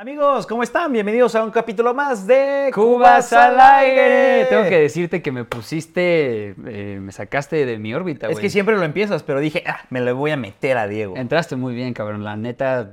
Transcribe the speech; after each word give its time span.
Amigos, 0.00 0.46
¿cómo 0.46 0.62
están? 0.62 0.90
Bienvenidos 0.94 1.34
a 1.34 1.44
un 1.44 1.50
capítulo 1.50 1.92
más 1.92 2.26
de 2.26 2.70
Cubas 2.72 3.34
al 3.34 3.60
aire. 3.60 4.46
Tengo 4.46 4.62
que 4.62 4.78
decirte 4.78 5.20
que 5.20 5.30
me 5.30 5.44
pusiste, 5.44 6.54
eh, 6.68 6.98
me 7.02 7.12
sacaste 7.12 7.66
de 7.66 7.76
mi 7.76 7.92
órbita, 7.92 8.28
Es 8.28 8.32
güey. 8.32 8.44
que 8.44 8.48
siempre 8.48 8.78
lo 8.78 8.82
empiezas, 8.84 9.22
pero 9.22 9.40
dije, 9.40 9.62
ah, 9.66 9.80
me 9.90 10.00
le 10.00 10.12
voy 10.12 10.30
a 10.30 10.38
meter 10.38 10.78
a 10.78 10.86
Diego. 10.86 11.18
Entraste 11.18 11.54
muy 11.54 11.74
bien, 11.74 11.92
cabrón. 11.92 12.24
La 12.24 12.34
neta. 12.34 12.92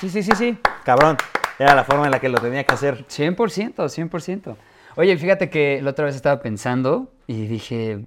Sí, 0.00 0.08
sí, 0.08 0.22
sí, 0.22 0.30
sí. 0.36 0.56
Cabrón, 0.84 1.16
era 1.58 1.74
la 1.74 1.82
forma 1.82 2.04
en 2.04 2.12
la 2.12 2.20
que 2.20 2.28
lo 2.28 2.38
tenía 2.38 2.62
que 2.62 2.72
hacer. 2.72 3.04
100%, 3.08 3.74
100%. 3.74 4.56
Oye, 4.94 5.16
fíjate 5.16 5.50
que 5.50 5.80
la 5.82 5.90
otra 5.90 6.04
vez 6.04 6.14
estaba 6.14 6.40
pensando 6.40 7.10
y 7.26 7.48
dije. 7.48 8.06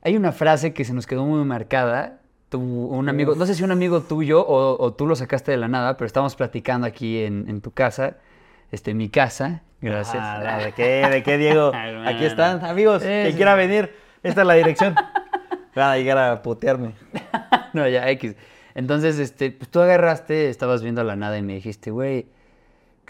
Hay 0.00 0.16
una 0.16 0.32
frase 0.32 0.72
que 0.72 0.86
se 0.86 0.94
nos 0.94 1.06
quedó 1.06 1.26
muy 1.26 1.44
marcada. 1.44 2.19
Tu, 2.50 2.60
un 2.60 3.08
amigo, 3.08 3.34
no 3.34 3.46
sé 3.46 3.54
si 3.54 3.62
un 3.62 3.70
amigo 3.70 4.02
tuyo 4.02 4.44
o, 4.46 4.76
o 4.82 4.92
tú 4.92 5.06
lo 5.06 5.16
sacaste 5.16 5.50
de 5.52 5.56
la 5.56 5.68
nada, 5.68 5.96
pero 5.96 6.06
estábamos 6.06 6.36
platicando 6.36 6.86
aquí 6.86 7.22
en, 7.22 7.48
en 7.48 7.62
tu 7.62 7.70
casa, 7.70 8.18
este, 8.72 8.90
en 8.90 8.98
mi 8.98 9.08
casa. 9.08 9.62
Gracias. 9.80 10.22
Ah, 10.22 10.58
¿De 10.62 10.72
qué? 10.72 11.08
¿De 11.10 11.22
qué, 11.22 11.38
Diego? 11.38 11.72
Aquí 12.04 12.26
están, 12.26 12.62
amigos. 12.64 13.02
Quien 13.02 13.34
quiera 13.34 13.54
venir, 13.54 13.94
esta 14.22 14.42
es 14.42 14.46
la 14.46 14.54
dirección. 14.54 14.94
Van 15.74 15.90
a 15.92 15.96
llegar 15.96 16.18
a 16.18 16.42
putearme. 16.42 16.92
No, 17.72 17.86
ya, 17.86 18.10
X. 18.10 18.34
Entonces, 18.74 19.20
este, 19.20 19.52
pues 19.52 19.70
tú 19.70 19.78
agarraste, 19.80 20.48
estabas 20.48 20.82
viendo 20.82 21.04
la 21.04 21.14
nada 21.14 21.38
y 21.38 21.42
me 21.42 21.54
dijiste, 21.54 21.92
güey, 21.92 22.26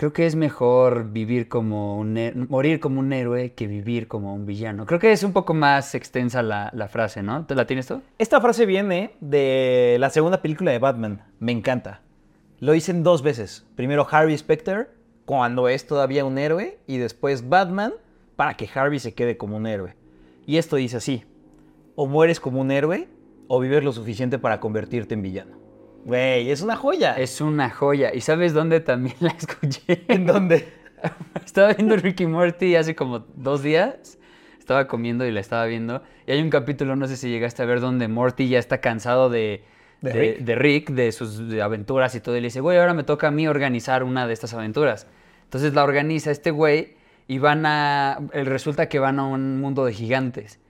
creo 0.01 0.15
que 0.15 0.25
es 0.25 0.35
mejor 0.35 1.11
vivir 1.11 1.47
como 1.47 1.99
un 1.99 2.47
morir 2.49 2.81
como 2.81 3.01
un 3.01 3.13
héroe 3.13 3.53
que 3.53 3.67
vivir 3.67 4.09
como 4.09 4.35
un 4.35 4.47
villano. 4.47 4.87
Creo 4.87 4.99
que 4.99 5.13
es 5.13 5.23
un 5.25 5.35
poco 5.35 5.53
más 5.53 5.95
extensa 5.95 6.43
la, 6.43 6.71
la 6.73 6.89
frase, 6.89 7.23
¿no? 7.23 7.45
¿Te 7.45 7.55
la 7.55 7.67
tienes 7.67 7.87
tú? 7.87 8.01
Esta 8.17 8.41
frase 8.41 8.65
viene 8.65 9.11
de 9.21 9.99
la 10.01 10.09
segunda 10.09 10.41
película 10.41 10.71
de 10.71 10.79
Batman. 10.79 11.27
Me 11.39 11.53
encanta. 11.53 12.01
Lo 12.61 12.73
dicen 12.73 13.03
dos 13.03 13.23
veces. 13.23 13.67
Primero 13.77 14.07
Harvey 14.11 14.39
Specter, 14.39 14.91
cuando 15.27 15.69
es 15.69 15.87
todavía 15.87 16.25
un 16.25 16.39
héroe, 16.39 16.79
y 16.87 16.97
después 16.97 17.51
Batman, 17.51 17.93
para 18.37 18.55
que 18.55 18.71
Harvey 18.75 19.01
se 19.01 19.13
quede 19.13 19.37
como 19.37 19.59
un 19.59 19.67
héroe. 19.67 19.97
Y 20.47 20.57
esto 20.57 20.77
dice 20.77 20.97
así. 20.97 21.25
O 21.95 22.07
mueres 22.07 22.41
como 22.41 22.63
un 22.63 22.71
héroe, 22.71 23.07
o 23.49 23.61
vives 23.61 23.85
lo 23.85 23.93
suficiente 23.93 24.39
para 24.39 24.61
convertirte 24.61 25.13
en 25.13 25.21
villano. 25.21 25.59
Güey, 26.05 26.51
es 26.51 26.63
una 26.63 26.77
joya. 26.77 27.15
Es 27.15 27.41
una 27.41 27.71
joya. 27.71 28.15
¿Y 28.15 28.21
sabes 28.21 28.53
dónde 28.53 28.81
también 28.81 29.17
la 29.21 29.31
escuché? 29.31 30.05
¿En 30.09 30.27
dónde? 30.27 30.69
Estaba 31.45 31.73
viendo 31.73 31.97
Ricky 31.97 32.27
Morty 32.27 32.77
hace 32.77 32.95
como 32.95 33.21
dos 33.37 33.63
días. 33.63 34.19
Estaba 34.59 34.87
comiendo 34.87 35.27
y 35.27 35.33
la 35.33 35.41
estaba 35.41 35.67
viendo. 35.67 36.03
Y 36.27 36.33
hay 36.33 36.43
un 36.43 36.51
capítulo, 36.51 36.95
no 36.95 37.09
sé 37.09 37.17
si 37.17 37.29
llegaste 37.29 37.63
a 37.63 37.67
ver, 37.67 37.81
donde 37.81 38.07
Morty 38.07 38.49
ya 38.49 38.59
está 38.59 38.81
cansado 38.81 39.29
de, 39.29 39.65
¿De 40.01 40.13
de, 40.13 40.21
Rick? 40.21 40.39
de 40.39 40.55
Rick, 40.55 40.91
de 40.91 41.13
sus 41.13 41.49
de 41.49 41.61
aventuras 41.63 42.15
y 42.15 42.21
todo. 42.21 42.37
Y 42.37 42.41
le 42.41 42.47
dice, 42.49 42.61
güey, 42.61 42.79
ahora 42.79 42.95
me 42.95 43.03
toca 43.03 43.29
a 43.29 43.31
mí 43.31 43.49
organizar 43.49 44.05
una 44.05 44.27
de 44.27 44.33
estas 44.33 44.55
aventuras. 44.55 45.07
Entonces 45.45 45.75
la 45.75 45.83
organiza 45.83 46.31
este 46.31 46.53
güey 46.53 46.95
y 47.27 47.39
van 47.39 47.67
a... 47.67 48.21
Resulta 48.33 48.89
que 48.89 48.99
van 49.01 49.19
a 49.19 49.25
un 49.25 49.61
mundo 49.61 49.85
de 49.85 49.93
gigantes. 49.93 50.61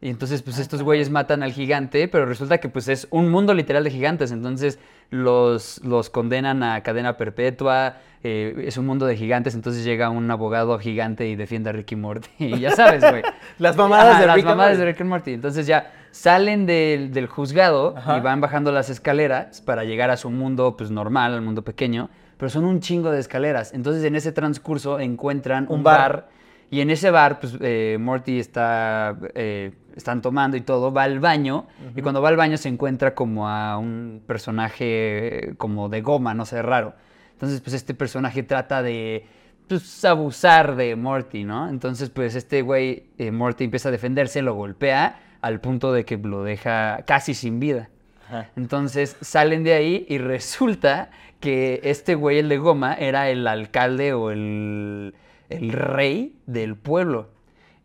Y 0.00 0.10
entonces, 0.10 0.42
pues 0.42 0.58
estos 0.58 0.82
güeyes 0.82 1.08
matan 1.10 1.42
al 1.42 1.52
gigante, 1.52 2.06
pero 2.08 2.26
resulta 2.26 2.58
que 2.58 2.68
pues 2.68 2.86
es 2.88 3.08
un 3.10 3.30
mundo 3.30 3.54
literal 3.54 3.82
de 3.84 3.90
gigantes. 3.90 4.30
Entonces 4.30 4.78
los, 5.10 5.82
los 5.84 6.10
condenan 6.10 6.62
a 6.62 6.82
cadena 6.82 7.16
perpetua. 7.16 7.96
eh, 8.22 8.64
es 8.66 8.76
un 8.76 8.86
mundo 8.86 9.06
de 9.06 9.16
gigantes, 9.16 9.54
entonces 9.54 9.84
llega 9.84 10.10
un 10.10 10.28
abogado 10.30 10.78
gigante 10.78 11.26
y 11.28 11.36
defiende 11.36 11.70
a 11.70 11.72
Ricky 11.72 11.96
Morty. 11.96 12.28
Y 12.38 12.58
ya 12.60 12.72
sabes, 12.72 13.02
güey. 13.08 13.22
Las 13.58 13.76
mamadas 13.76 14.20
de 14.20 14.26
las 14.26 14.36
Rick 14.36 14.44
mamadas 14.44 14.72
Morty. 14.72 14.80
de 14.80 14.92
Rick 14.92 15.00
and 15.00 15.10
Morty. 15.10 15.32
Entonces 15.32 15.66
ya 15.66 15.92
salen 16.10 16.66
del, 16.66 17.12
del 17.12 17.26
juzgado 17.26 17.94
Ajá. 17.96 18.18
y 18.18 18.20
van 18.20 18.40
bajando 18.40 18.72
las 18.72 18.88
escaleras 18.90 19.60
para 19.60 19.84
llegar 19.84 20.10
a 20.10 20.16
su 20.16 20.30
mundo 20.30 20.74
pues 20.76 20.90
normal, 20.90 21.32
al 21.34 21.42
mundo 21.42 21.62
pequeño. 21.62 22.10
Pero 22.36 22.50
son 22.50 22.64
un 22.64 22.80
chingo 22.80 23.10
de 23.12 23.20
escaleras. 23.20 23.72
Entonces 23.72 24.02
en 24.04 24.14
ese 24.16 24.32
transcurso 24.32 24.98
encuentran 25.00 25.66
Un 25.68 25.76
un, 25.78 25.82
bar. 25.84 25.98
bar. 26.12 26.28
Y 26.70 26.80
en 26.80 26.90
ese 26.90 27.10
bar, 27.10 27.38
pues 27.38 27.56
eh, 27.60 27.96
Morty 28.00 28.38
está, 28.40 29.16
eh, 29.34 29.70
están 29.96 30.22
tomando 30.22 30.56
y 30.56 30.60
todo, 30.60 30.92
va 30.92 31.04
al 31.04 31.18
baño. 31.18 31.66
Y 31.96 32.02
cuando 32.02 32.20
va 32.20 32.28
al 32.28 32.36
baño 32.36 32.56
se 32.58 32.68
encuentra 32.68 33.14
como 33.14 33.48
a 33.48 33.78
un 33.78 34.22
personaje 34.26 35.50
eh, 35.50 35.54
como 35.56 35.88
de 35.88 36.02
goma, 36.02 36.34
no 36.34 36.44
sé, 36.44 36.62
raro. 36.62 36.94
Entonces, 37.32 37.60
pues 37.60 37.74
este 37.74 37.94
personaje 37.94 38.42
trata 38.42 38.82
de 38.82 39.26
pues, 39.68 40.04
abusar 40.04 40.76
de 40.76 40.96
Morty, 40.96 41.44
¿no? 41.44 41.68
Entonces, 41.68 42.10
pues 42.10 42.34
este 42.34 42.62
güey, 42.62 43.04
eh, 43.18 43.30
Morty 43.30 43.64
empieza 43.64 43.88
a 43.88 43.92
defenderse, 43.92 44.42
lo 44.42 44.54
golpea 44.54 45.20
al 45.40 45.60
punto 45.60 45.92
de 45.92 46.04
que 46.04 46.18
lo 46.18 46.44
deja 46.44 47.02
casi 47.06 47.34
sin 47.34 47.58
vida. 47.58 47.88
Ajá. 48.26 48.50
Entonces 48.56 49.16
salen 49.20 49.64
de 49.64 49.74
ahí 49.74 50.06
y 50.08 50.18
resulta 50.18 51.10
que 51.40 51.80
este 51.84 52.14
güey, 52.14 52.38
el 52.38 52.48
de 52.48 52.58
goma, 52.58 52.94
era 52.94 53.30
el 53.30 53.46
alcalde 53.46 54.12
o 54.12 54.30
el, 54.30 55.14
el 55.48 55.72
rey 55.72 56.36
del 56.46 56.76
pueblo. 56.76 57.30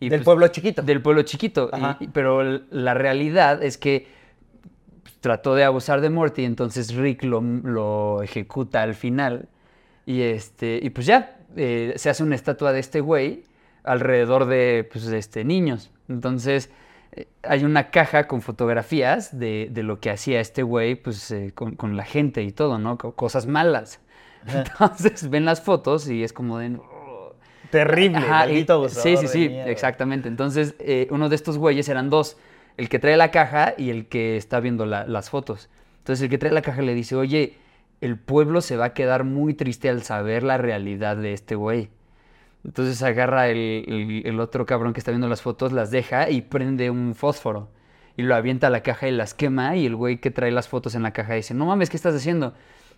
Y 0.01 0.09
Del 0.09 0.19
pues, 0.19 0.25
pueblo 0.25 0.47
chiquito. 0.49 0.81
Del 0.81 1.01
pueblo 1.01 1.21
chiquito. 1.21 1.69
Y- 2.01 2.07
pero 2.09 2.43
la 2.71 2.93
realidad 2.93 3.63
es 3.63 3.77
que 3.77 4.07
trató 5.21 5.55
de 5.55 5.63
abusar 5.63 6.01
de 6.01 6.09
Morty, 6.09 6.43
entonces 6.43 6.93
Rick 6.95 7.23
lo, 7.23 7.39
lo 7.41 8.23
ejecuta 8.23 8.81
al 8.81 8.95
final. 8.95 9.47
Y, 10.05 10.21
este, 10.21 10.79
y 10.81 10.89
pues 10.89 11.05
ya, 11.05 11.37
eh, 11.55 11.93
se 11.95 12.09
hace 12.09 12.23
una 12.23 12.35
estatua 12.35 12.73
de 12.73 12.79
este 12.79 12.99
güey 13.01 13.43
alrededor 13.83 14.45
de 14.45 14.89
pues, 14.91 15.05
este, 15.07 15.43
niños. 15.45 15.91
Entonces 16.09 16.71
eh, 17.11 17.27
hay 17.43 17.63
una 17.63 17.91
caja 17.91 18.27
con 18.27 18.41
fotografías 18.41 19.37
de, 19.37 19.69
de 19.71 19.83
lo 19.83 19.99
que 19.99 20.09
hacía 20.09 20.39
este 20.39 20.63
güey 20.63 20.95
pues, 20.95 21.29
eh, 21.29 21.51
con, 21.53 21.75
con 21.75 21.95
la 21.95 22.03
gente 22.05 22.41
y 22.41 22.51
todo, 22.51 22.79
¿no? 22.79 22.97
Co- 22.97 23.13
Cosas 23.13 23.45
malas. 23.45 23.99
Entonces 24.47 25.29
ven 25.29 25.45
las 25.45 25.61
fotos 25.61 26.09
y 26.09 26.23
es 26.23 26.33
como 26.33 26.57
de... 26.57 26.79
Terrible, 27.71 28.17
Ajá, 28.17 28.39
maldito 28.39 28.89
Sí, 28.89 29.17
sí, 29.17 29.27
sí, 29.27 29.45
exactamente. 29.71 30.27
Entonces, 30.27 30.75
eh, 30.79 31.07
uno 31.09 31.29
de 31.29 31.35
estos 31.35 31.57
güeyes 31.57 31.87
eran 31.89 32.09
dos, 32.09 32.37
el 32.77 32.89
que 32.89 32.99
trae 32.99 33.17
la 33.17 33.31
caja 33.31 33.73
y 33.77 33.89
el 33.89 34.07
que 34.07 34.37
está 34.37 34.59
viendo 34.59 34.85
la- 34.85 35.05
las 35.07 35.29
fotos. 35.29 35.69
Entonces, 35.99 36.23
el 36.23 36.29
que 36.29 36.37
trae 36.37 36.51
la 36.51 36.61
caja 36.61 36.81
le 36.81 36.93
dice, 36.93 37.15
oye, 37.15 37.55
el 38.01 38.17
pueblo 38.17 38.61
se 38.61 38.77
va 38.77 38.85
a 38.85 38.93
quedar 38.93 39.23
muy 39.23 39.53
triste 39.53 39.89
al 39.89 40.01
saber 40.03 40.43
la 40.43 40.57
realidad 40.57 41.17
de 41.17 41.33
este 41.33 41.55
güey. 41.55 41.89
Entonces 42.63 43.01
agarra 43.01 43.47
el, 43.49 43.57
el- 43.87 44.21
el 44.25 44.39
otro 44.39 44.65
cabrón 44.65 44.93
que 44.93 44.99
está 44.99 45.11
viendo 45.11 45.27
las 45.27 45.41
fotos, 45.41 45.71
las 45.71 45.89
deja 45.91 46.29
y 46.29 46.41
prende 46.41 46.89
un 46.91 47.15
fósforo. 47.15 47.69
Y 48.17 48.23
lo 48.23 48.35
avienta 48.35 48.67
a 48.67 48.69
la 48.69 48.83
caja 48.83 49.07
y 49.07 49.11
las 49.11 49.33
quema. 49.33 49.75
Y 49.77 49.85
el 49.85 49.95
güey 49.95 50.17
que 50.17 50.29
trae 50.31 50.51
las 50.51 50.67
fotos 50.67 50.93
en 50.95 51.01
la 51.03 51.11
caja 51.11 51.33
dice, 51.33 51.53
no 51.53 51.65
mames, 51.65 51.89
¿qué 51.89 51.97
estás 51.97 52.13
haciendo? 52.15 52.53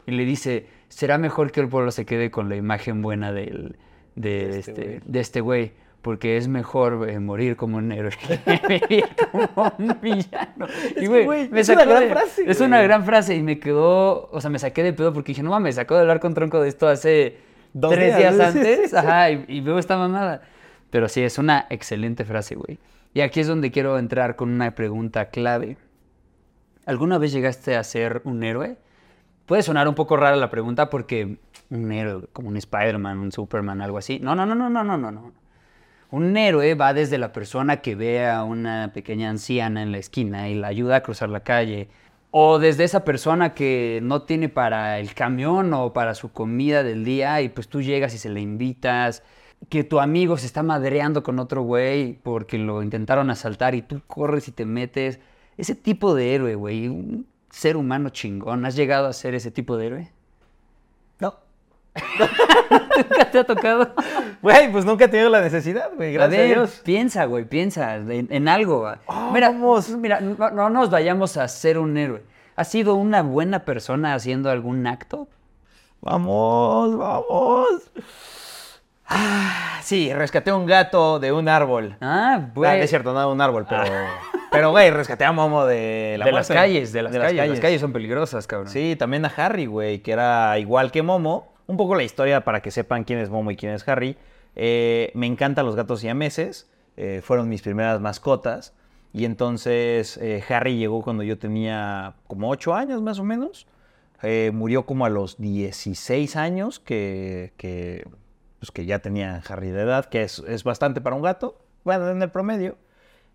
Y 0.06 0.12
le 0.12 0.26
dice, 0.26 0.68
será 0.90 1.18
mejor 1.18 1.52
que 1.52 1.62
el 1.62 1.70
pueblo 1.70 1.92
se 1.92 2.06
quede 2.06 2.30
con 2.32 2.50
la 2.50 2.56
imagen 2.58 3.02
buena 3.02 3.32
del, 3.32 3.78
de, 4.16 4.30
De 4.48 4.60
este 4.60 4.72
este, 4.72 4.84
güey". 4.86 5.00
de 5.06 5.20
este 5.20 5.42
güey. 5.42 5.72
Porque 6.02 6.36
es 6.36 6.50
mejor 6.50 7.10
eh, 7.10 7.18
morir 7.20 7.56
como 7.56 7.78
un 7.78 7.90
héroe 7.94 8.12
que 8.12 8.60
vivir 8.90 9.06
como 9.32 9.74
un 9.80 9.98
villano. 10.02 10.68
que, 10.96 11.02
Y, 11.06 11.08
me 11.08 11.62
es 11.62 11.70
una 11.70 11.78
sacó 11.80 11.90
gran 11.92 12.04
de- 12.04 12.10
frase, 12.10 12.44
Es 12.46 12.60
una 12.60 12.82
gran 12.82 13.06
frase 13.06 13.36
y 13.36 13.42
me 13.42 13.58
quedó, 13.58 14.30
o 14.30 14.42
sea, 14.42 14.50
me 14.50 14.60
saqué 14.60 14.84
de 14.84 14.92
pedo 14.92 15.14
porque 15.14 15.30
dije, 15.32 15.44
no 15.44 15.52
mames, 15.52 15.78
acabo 15.78 15.96
de 15.96 16.02
hablar 16.02 16.20
con 16.20 16.34
Tronco 16.34 16.60
de 16.62 16.68
esto 16.68 16.90
hace 16.90 17.38
Dos 17.72 17.94
tres 17.94 18.18
días, 18.18 18.36
días 18.36 18.52
sí, 18.54 18.60
sí, 18.62 18.68
antes. 18.68 18.90
sí. 18.90 18.96
Ajá, 18.98 19.32
y, 19.32 19.46
y 19.48 19.62
veo 19.62 19.80
esta 19.80 19.98
mamada. 19.98 20.42
Pero 20.90 21.08
sí, 21.08 21.22
es 21.24 21.38
una 21.38 21.68
excelente 21.70 22.26
frase, 22.26 22.56
güey. 22.56 22.80
Y 23.14 23.22
aquí 23.22 23.40
es 23.40 23.48
donde 23.48 23.72
quiero 23.72 23.98
entrar 23.98 24.36
con 24.36 24.50
una 24.50 24.76
pregunta 24.76 25.30
clave. 25.30 25.78
¿Alguna 26.86 27.18
vez 27.18 27.32
llegaste 27.32 27.78
a 27.78 27.84
ser 27.86 28.22
un 28.26 28.44
héroe? 28.44 28.76
Puede 29.46 29.64
sonar 29.64 29.88
un 29.88 29.96
poco 29.96 30.16
rara 30.16 30.38
la 30.38 30.50
pregunta 30.50 30.90
porque 30.90 31.38
un 31.70 31.92
héroe, 31.92 32.28
como 32.32 32.50
un 32.50 32.58
Spider-Man, 32.58 33.20
un 33.20 33.32
Superman, 33.32 33.82
algo 33.82 33.98
así. 33.98 34.20
No, 34.20 34.36
no, 34.36 34.46
no, 34.46 34.56
no, 34.56 34.70
no, 34.70 34.84
no, 34.84 35.12
no. 35.12 35.34
Un 36.12 36.38
héroe 36.38 36.76
va 36.76 36.94
desde 36.94 37.18
la 37.18 37.34
persona 37.34 37.82
que 37.82 37.96
ve 37.96 38.26
a 38.26 38.44
una 38.44 38.92
pequeña 38.94 39.30
anciana 39.30 39.82
en 39.82 39.92
la 39.92 39.98
esquina 39.98 40.48
y 40.48 40.56
la 40.56 40.68
ayuda 40.68 40.98
a 40.98 41.04
cruzar 41.04 41.30
la 41.30 41.42
calle. 41.42 41.90
O 42.32 42.60
desde 42.60 42.84
esa 42.84 43.04
persona 43.04 43.54
que 43.54 44.00
no 44.04 44.24
tiene 44.24 44.48
para 44.48 45.00
el 45.00 45.14
camión 45.14 45.74
o 45.74 45.92
para 45.94 46.16
su 46.16 46.32
comida 46.32 46.84
del 46.84 47.04
día 47.04 47.42
y 47.42 47.50
pues 47.50 47.68
tú 47.68 47.82
llegas 47.82 48.14
y 48.14 48.20
se 48.20 48.30
le 48.30 48.42
invitas. 48.42 49.24
Que 49.70 49.84
tu 49.84 50.00
amigo 50.00 50.38
se 50.38 50.46
está 50.46 50.64
madreando 50.64 51.24
con 51.24 51.40
otro 51.40 51.64
güey 51.64 52.14
porque 52.24 52.58
lo 52.58 52.84
intentaron 52.84 53.30
asaltar 53.30 53.76
y 53.76 53.82
tú 53.82 54.02
corres 54.08 54.48
y 54.48 54.52
te 54.52 54.66
metes. 54.66 55.20
Ese 55.58 55.76
tipo 55.76 56.16
de 56.16 56.36
héroe, 56.36 56.56
güey. 56.56 56.88
Un 56.88 57.28
ser 57.54 57.78
humano 57.78 58.10
chingón. 58.10 58.66
¿Has 58.66 58.76
llegado 58.76 59.08
a 59.08 59.14
ser 59.14 59.36
ese 59.36 59.52
tipo 59.52 59.78
de 59.78 59.86
héroe? 59.88 60.12
No. 61.20 61.36
¿Nunca 62.98 63.30
te 63.32 63.40
ha 63.40 63.44
tocado? 63.44 63.94
Güey, 64.42 64.72
pues 64.72 64.84
nunca 64.86 65.06
he 65.06 65.08
tenido 65.08 65.30
la 65.30 65.40
necesidad, 65.42 65.92
güey. 65.96 66.14
Gracias 66.14 66.40
a, 66.40 66.42
ver, 66.42 66.56
Dios. 66.58 66.82
piensa, 66.84 67.26
güey, 67.26 67.46
piensa 67.46 67.96
en, 67.98 68.28
en 68.32 68.48
algo. 68.48 68.92
Oh, 69.06 69.32
mira, 69.32 69.50
vamos. 69.50 69.90
mira, 69.90 70.20
no, 70.20 70.50
no 70.50 70.70
nos 70.72 70.90
vayamos 70.90 71.38
a 71.38 71.48
ser 71.48 71.78
un 71.78 71.96
héroe. 71.96 72.24
¿Has 72.56 72.70
sido 72.70 72.96
una 72.96 73.22
buena 73.22 73.66
persona 73.66 74.16
haciendo 74.16 74.50
algún 74.50 74.86
acto? 74.88 75.28
Vamos, 76.02 76.98
vamos. 76.98 77.68
Ah, 79.08 79.80
sí, 79.84 80.12
rescaté 80.14 80.52
un 80.52 80.66
gato 80.66 81.20
de 81.20 81.32
un 81.32 81.48
árbol. 81.48 81.98
Ah, 82.02 82.36
Ah, 82.40 82.50
güey. 82.56 82.78
no 82.80 82.84
es 82.84 82.90
cierto, 82.90 83.14
no 83.14 83.20
de 83.20 83.26
un 83.28 83.42
árbol, 83.42 83.66
pero. 83.70 83.84
Pero, 84.54 84.72
güey, 84.72 84.92
rescaté 84.92 85.26
a 85.26 85.32
Momo 85.32 85.66
de 85.66 86.16
la 86.20 86.26
de 86.26 86.32
las 86.32 86.48
calles, 86.48 86.94
de 86.94 87.02
las 87.02 87.12
calles. 87.12 87.50
Las 87.50 87.60
calles 87.60 87.82
son 87.82 87.92
peligrosas, 87.92 88.48
cabrón. 88.48 88.70
Sí, 88.72 88.96
también 88.96 89.26
a 89.26 89.34
Harry, 89.36 89.66
güey, 89.66 90.00
que 90.00 90.12
era 90.12 90.58
igual 90.60 90.92
que 90.92 91.02
Momo. 91.02 91.52
Un 91.66 91.76
poco 91.78 91.96
la 91.96 92.04
historia 92.04 92.44
para 92.44 92.62
que 92.62 92.72
sepan 92.72 93.04
quién 93.04 93.20
es 93.20 93.30
Momo 93.30 93.50
y 93.52 93.56
quién 93.56 93.74
es 93.74 93.88
Harry. 93.88 94.16
Eh, 94.56 95.12
me 95.16 95.26
encantan 95.28 95.66
los 95.66 95.76
gatos 95.76 96.00
siameses. 96.02 96.70
eh, 96.96 97.22
fueron 97.24 97.50
mis 97.50 97.62
primeras 97.64 98.00
mascotas. 98.00 98.74
Y 99.12 99.26
entonces 99.26 100.18
eh, 100.18 100.44
Harry 100.50 100.78
llegó 100.78 101.02
cuando 101.04 101.24
yo 101.24 101.38
tenía 101.40 102.16
como 102.28 102.50
8 102.50 102.74
años 102.76 103.02
más 103.02 103.20
o 103.20 103.24
menos. 103.24 103.68
Eh, 104.22 104.52
murió 104.54 104.86
como 104.86 105.06
a 105.06 105.10
los 105.10 105.38
16 105.40 106.36
años, 106.36 106.80
que, 106.80 107.54
que, 107.58 108.08
pues 108.60 108.72
que 108.72 108.86
ya 108.86 109.00
tenía 109.00 109.42
Harry 109.48 109.72
de 109.72 109.82
edad, 109.82 110.06
que 110.06 110.24
es, 110.24 110.40
es 110.48 110.64
bastante 110.64 111.02
para 111.02 111.16
un 111.16 111.22
gato. 111.24 111.60
Bueno, 111.84 112.10
en 112.10 112.22
el 112.22 112.30
promedio. 112.32 112.78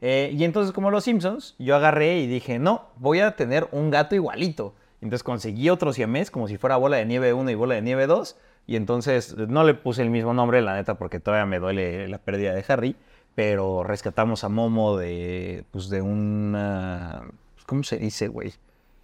Eh, 0.00 0.30
y 0.32 0.44
entonces, 0.44 0.72
como 0.72 0.90
los 0.90 1.04
Simpsons, 1.04 1.54
yo 1.58 1.74
agarré 1.76 2.18
y 2.18 2.26
dije, 2.26 2.58
no, 2.58 2.86
voy 2.96 3.20
a 3.20 3.36
tener 3.36 3.68
un 3.72 3.90
gato 3.90 4.14
igualito. 4.14 4.74
Entonces 5.00 5.22
conseguí 5.22 5.70
otro 5.70 5.92
siamés, 5.92 6.30
como 6.30 6.48
si 6.48 6.56
fuera 6.56 6.76
bola 6.76 6.96
de 6.98 7.06
nieve 7.06 7.32
1 7.32 7.50
y 7.50 7.54
bola 7.54 7.74
de 7.76 7.82
nieve 7.82 8.06
2. 8.06 8.36
Y 8.66 8.76
entonces 8.76 9.36
no 9.36 9.64
le 9.64 9.74
puse 9.74 10.02
el 10.02 10.10
mismo 10.10 10.34
nombre, 10.34 10.60
la 10.60 10.74
neta, 10.74 10.94
porque 10.98 11.20
todavía 11.20 11.46
me 11.46 11.58
duele 11.58 12.06
la 12.08 12.18
pérdida 12.18 12.52
de 12.54 12.64
Harry. 12.68 12.96
Pero 13.34 13.84
rescatamos 13.84 14.42
a 14.44 14.48
Momo 14.48 14.96
de, 14.96 15.64
pues, 15.70 15.88
de 15.88 16.02
una... 16.02 17.22
¿Cómo 17.66 17.82
se 17.84 17.96
dice, 17.98 18.28
güey? 18.28 18.52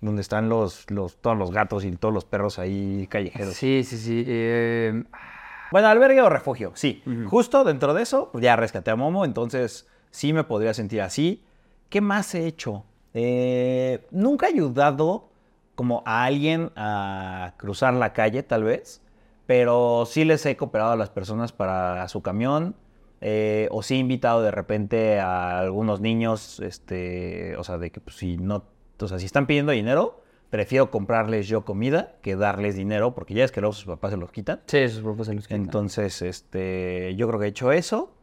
Donde 0.01 0.23
están 0.23 0.49
los, 0.49 0.91
los, 0.91 1.17
todos 1.17 1.37
los 1.39 1.51
gatos 1.53 1.85
y 1.85 1.93
todos 1.93 2.13
los 2.13 2.25
perros 2.25 2.59
ahí 2.59 3.07
callejeros. 3.09 3.55
Sí, 3.55 3.85
sí, 3.85 3.97
sí. 3.97 4.25
eh, 4.27 5.05
Bueno, 5.71 5.89
albergue 5.89 6.21
o 6.23 6.29
refugio, 6.29 6.73
sí. 6.75 7.03
Ujú. 7.07 7.29
Justo 7.29 7.65
dentro 7.65 7.95
de 7.95 8.03
eso, 8.03 8.31
pues 8.33 8.43
ya 8.43 8.57
rescaté 8.57 8.91
a 8.91 8.97
Momo, 8.97 9.25
entonces 9.25 9.87
sí 10.15 10.33
me 10.33 10.45
podría 10.45 10.73
sentir 10.75 11.03
así. 11.03 11.43
¿Qué 11.89 12.01
más 12.01 12.37
he 12.37 12.47
hecho? 12.47 12.85
Eh, 13.15 14.07
nunca 14.13 14.47
he 14.47 14.51
ayudado 14.51 15.29
como 15.75 16.05
a 16.07 16.25
alguien 16.25 16.71
a 16.77 17.55
cruzar 17.57 17.95
la 17.95 18.13
calle, 18.13 18.45
tal 18.45 18.63
vez, 18.63 19.03
pero 19.47 20.05
sí 20.07 20.25
les 20.25 20.47
he 20.47 20.57
cooperado 20.57 20.93
a 20.93 20.97
las 20.97 21.11
personas 21.11 21.51
para 21.51 22.07
su 22.07 22.23
camión, 22.23 22.77
eh, 23.21 23.67
o 23.73 23.83
sí 23.83 23.95
he 23.95 23.99
invitado 23.99 24.41
de 24.41 24.53
repente 24.53 25.19
a 25.19 25.59
algunos 25.59 26.01
niños, 26.01 26.61
este, 26.61 27.57
o 27.57 27.65
sea, 27.65 27.79
de 27.79 27.91
que 27.91 28.01
pues, 28.01 28.17
si 28.17 28.37
no, 28.37 28.67
o 29.01 29.09
sea, 29.09 29.19
si 29.19 29.27
están 29.27 29.49
pidiendo 29.49 29.73
dinero, 29.73 30.23
prefiero 30.49 30.93
comprarles 30.93 31.49
yo 31.49 31.65
comida 31.65 32.15
que 32.23 32.37
darles 32.37 32.77
dinero, 32.77 33.17
porque 33.17 33.35
ya 33.35 33.45
es 33.45 33.51
que 33.51 33.61
luego 33.61 33.73
sus 33.73 33.87
papás 33.87 34.13
se 34.13 34.17
los 34.17 34.31
quitan. 34.31 34.61
sí, 34.67 34.79
esos 34.79 35.03
propósitos 35.03 35.27
se 35.27 35.35
los 35.35 35.49
quitan. 35.49 35.63
Entonces, 35.63 36.23
este, 36.23 37.17
yo 37.17 37.27
creo 37.27 37.41
que 37.41 37.47
he 37.47 37.49
hecho 37.49 37.73
eso. 37.73 38.14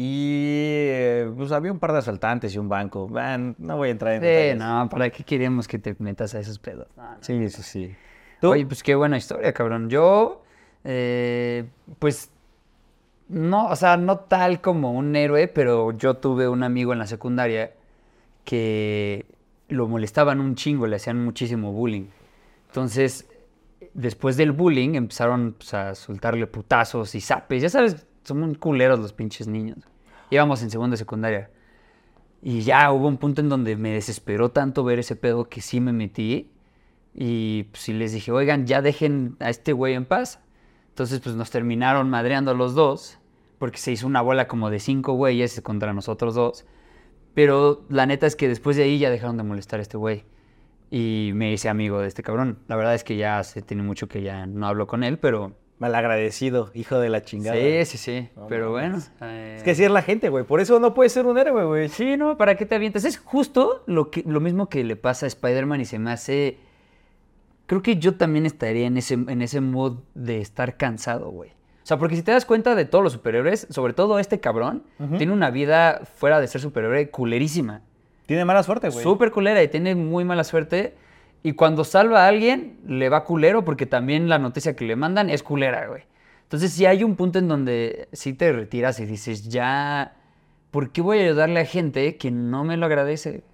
Y 0.00 0.84
eh, 0.90 1.28
pues 1.36 1.50
había 1.50 1.72
un 1.72 1.80
par 1.80 1.90
de 1.90 1.98
asaltantes 1.98 2.54
y 2.54 2.58
un 2.58 2.68
banco. 2.68 3.08
Man, 3.08 3.56
no 3.58 3.76
voy 3.78 3.88
a 3.88 3.90
entrar 3.90 4.12
en 4.12 4.20
Sí, 4.20 4.26
detalles. 4.28 4.56
no, 4.58 4.88
¿para 4.88 5.10
qué 5.10 5.24
queremos 5.24 5.66
que 5.66 5.80
te 5.80 5.96
metas 5.98 6.36
a 6.36 6.38
esos 6.38 6.60
pedos? 6.60 6.86
No, 6.96 7.02
no. 7.02 7.16
Sí, 7.20 7.48
sí, 7.48 7.62
sí. 7.64 7.96
¿Tú? 8.40 8.50
Oye, 8.52 8.64
pues 8.64 8.84
qué 8.84 8.94
buena 8.94 9.16
historia, 9.16 9.52
cabrón. 9.52 9.90
Yo, 9.90 10.44
eh, 10.84 11.64
pues, 11.98 12.30
no, 13.28 13.66
o 13.66 13.74
sea, 13.74 13.96
no 13.96 14.20
tal 14.20 14.60
como 14.60 14.92
un 14.92 15.16
héroe, 15.16 15.48
pero 15.48 15.90
yo 15.90 16.14
tuve 16.14 16.46
un 16.46 16.62
amigo 16.62 16.92
en 16.92 17.00
la 17.00 17.08
secundaria 17.08 17.72
que 18.44 19.26
lo 19.68 19.88
molestaban 19.88 20.40
un 20.40 20.54
chingo, 20.54 20.86
le 20.86 20.94
hacían 20.94 21.24
muchísimo 21.24 21.72
bullying. 21.72 22.06
Entonces, 22.68 23.28
después 23.94 24.36
del 24.36 24.52
bullying 24.52 24.94
empezaron 24.94 25.54
pues, 25.58 25.74
a 25.74 25.96
soltarle 25.96 26.46
putazos 26.46 27.16
y 27.16 27.20
zapes. 27.20 27.62
Ya 27.62 27.68
sabes, 27.68 28.06
son 28.28 28.40
muy 28.40 28.54
culeros 28.54 28.98
los 29.00 29.12
pinches 29.12 29.48
niños. 29.48 29.78
Íbamos 30.30 30.62
en 30.62 30.70
segunda 30.70 30.96
secundaria. 30.96 31.50
Y 32.42 32.60
ya 32.60 32.92
hubo 32.92 33.08
un 33.08 33.16
punto 33.16 33.40
en 33.40 33.48
donde 33.48 33.76
me 33.76 33.90
desesperó 33.90 34.50
tanto 34.50 34.84
ver 34.84 34.98
ese 34.98 35.16
pedo 35.16 35.48
que 35.48 35.60
sí 35.60 35.80
me 35.80 35.92
metí. 35.92 36.52
Y 37.14 37.64
pues 37.64 37.88
les 37.88 38.12
dije, 38.12 38.30
oigan, 38.30 38.66
ya 38.66 38.80
dejen 38.82 39.36
a 39.40 39.50
este 39.50 39.72
güey 39.72 39.94
en 39.94 40.04
paz. 40.04 40.40
Entonces 40.90 41.20
pues 41.20 41.34
nos 41.34 41.50
terminaron 41.50 42.10
madreando 42.10 42.52
a 42.52 42.54
los 42.54 42.74
dos. 42.74 43.18
Porque 43.58 43.78
se 43.78 43.90
hizo 43.90 44.06
una 44.06 44.20
bola 44.20 44.46
como 44.46 44.70
de 44.70 44.78
cinco 44.78 45.14
güeyes 45.14 45.60
contra 45.62 45.92
nosotros 45.92 46.34
dos. 46.34 46.64
Pero 47.34 47.84
la 47.88 48.06
neta 48.06 48.26
es 48.26 48.36
que 48.36 48.46
después 48.48 48.76
de 48.76 48.84
ahí 48.84 48.98
ya 48.98 49.10
dejaron 49.10 49.36
de 49.36 49.42
molestar 49.42 49.80
a 49.80 49.82
este 49.82 49.96
güey. 49.96 50.24
Y 50.90 51.32
me 51.34 51.52
hice 51.52 51.68
amigo 51.68 51.98
de 52.00 52.08
este 52.08 52.22
cabrón. 52.22 52.58
La 52.68 52.76
verdad 52.76 52.94
es 52.94 53.02
que 53.02 53.16
ya 53.16 53.42
se 53.42 53.62
tiene 53.62 53.82
mucho 53.82 54.08
que 54.08 54.22
ya 54.22 54.46
no 54.46 54.66
hablo 54.66 54.86
con 54.86 55.02
él, 55.02 55.18
pero... 55.18 55.56
Malagradecido, 55.78 56.70
hijo 56.74 56.98
de 56.98 57.08
la 57.08 57.22
chingada. 57.22 57.56
Sí, 57.56 57.84
sí, 57.84 57.98
sí. 57.98 58.28
No 58.36 58.46
pero 58.48 58.70
bueno. 58.70 58.98
mames. 58.98 59.10
eh, 59.20 59.54
Es 59.58 59.62
que 59.62 59.70
así 59.72 59.84
es 59.84 59.90
la 59.90 60.02
gente, 60.02 60.28
güey. 60.28 60.44
Por 60.44 60.60
eso 60.60 60.80
no 60.80 60.92
puedes 60.94 61.12
ser 61.12 61.26
un 61.26 61.38
héroe, 61.38 61.64
güey. 61.64 61.88
Sí, 61.88 62.16
no, 62.16 62.36
¿para 62.36 62.56
qué 62.56 62.66
te 62.66 62.74
avientas? 62.74 63.04
Es 63.04 63.18
justo 63.18 63.82
lo, 63.86 64.10
que, 64.10 64.22
lo 64.26 64.40
mismo 64.40 64.68
que 64.68 64.82
le 64.84 64.96
pasa 64.96 65.26
a 65.26 65.28
Spider-Man 65.28 65.80
y 65.80 65.84
se 65.84 65.98
me 65.98 66.10
hace... 66.10 66.58
Creo 67.66 67.82
que 67.82 67.96
yo 67.96 68.16
también 68.16 68.46
estaría 68.46 68.86
en 68.86 68.96
ese, 68.96 69.14
en 69.14 69.42
ese 69.42 69.60
mood 69.60 69.98
de 70.14 70.40
estar 70.40 70.76
cansado, 70.76 71.30
güey. 71.30 71.50
O 71.50 71.86
sea, 71.88 71.98
porque 71.98 72.16
si 72.16 72.22
te 72.22 72.32
das 72.32 72.44
cuenta 72.44 72.74
de 72.74 72.84
todos 72.84 73.04
los 73.04 73.12
superhéroes, 73.12 73.66
sobre 73.70 73.92
todo 73.92 74.18
este 74.18 74.40
cabrón, 74.40 74.82
tiene 75.16 75.32
una 75.32 75.50
vida 75.50 76.02
fuera 76.16 76.40
de 76.40 76.46
ser 76.46 76.60
superhéroe 76.60 77.10
culerísima. 77.10 77.82
Tiene 78.26 78.44
mala 78.44 78.62
suerte, 78.62 78.88
güey. 78.90 79.02
Súper 79.02 79.30
culera 79.30 79.62
y 79.62 79.68
tiene 79.68 79.94
muy 79.94 80.24
mala 80.24 80.44
suerte. 80.44 80.94
Y 81.42 81.52
cuando 81.52 81.84
salva 81.84 82.24
a 82.24 82.28
alguien, 82.28 82.78
le 82.86 83.08
va 83.08 83.24
culero 83.24 83.64
porque 83.64 83.86
también 83.86 84.28
la 84.28 84.38
noticia 84.38 84.74
que 84.74 84.84
le 84.84 84.96
mandan 84.96 85.30
es 85.30 85.42
culera, 85.42 85.86
güey. 85.86 86.02
Entonces, 86.42 86.72
si 86.72 86.86
hay 86.86 87.04
un 87.04 87.14
punto 87.14 87.38
en 87.38 87.46
donde 87.48 88.08
sí 88.12 88.32
te 88.32 88.52
retiras 88.52 88.98
y 89.00 89.06
dices, 89.06 89.48
ya, 89.48 90.16
¿por 90.70 90.90
qué 90.90 91.00
voy 91.02 91.18
a 91.18 91.22
ayudarle 91.24 91.60
a 91.60 91.64
gente 91.64 92.16
que 92.16 92.30
no 92.30 92.64
me 92.64 92.76
lo 92.76 92.86
agradece? 92.86 93.44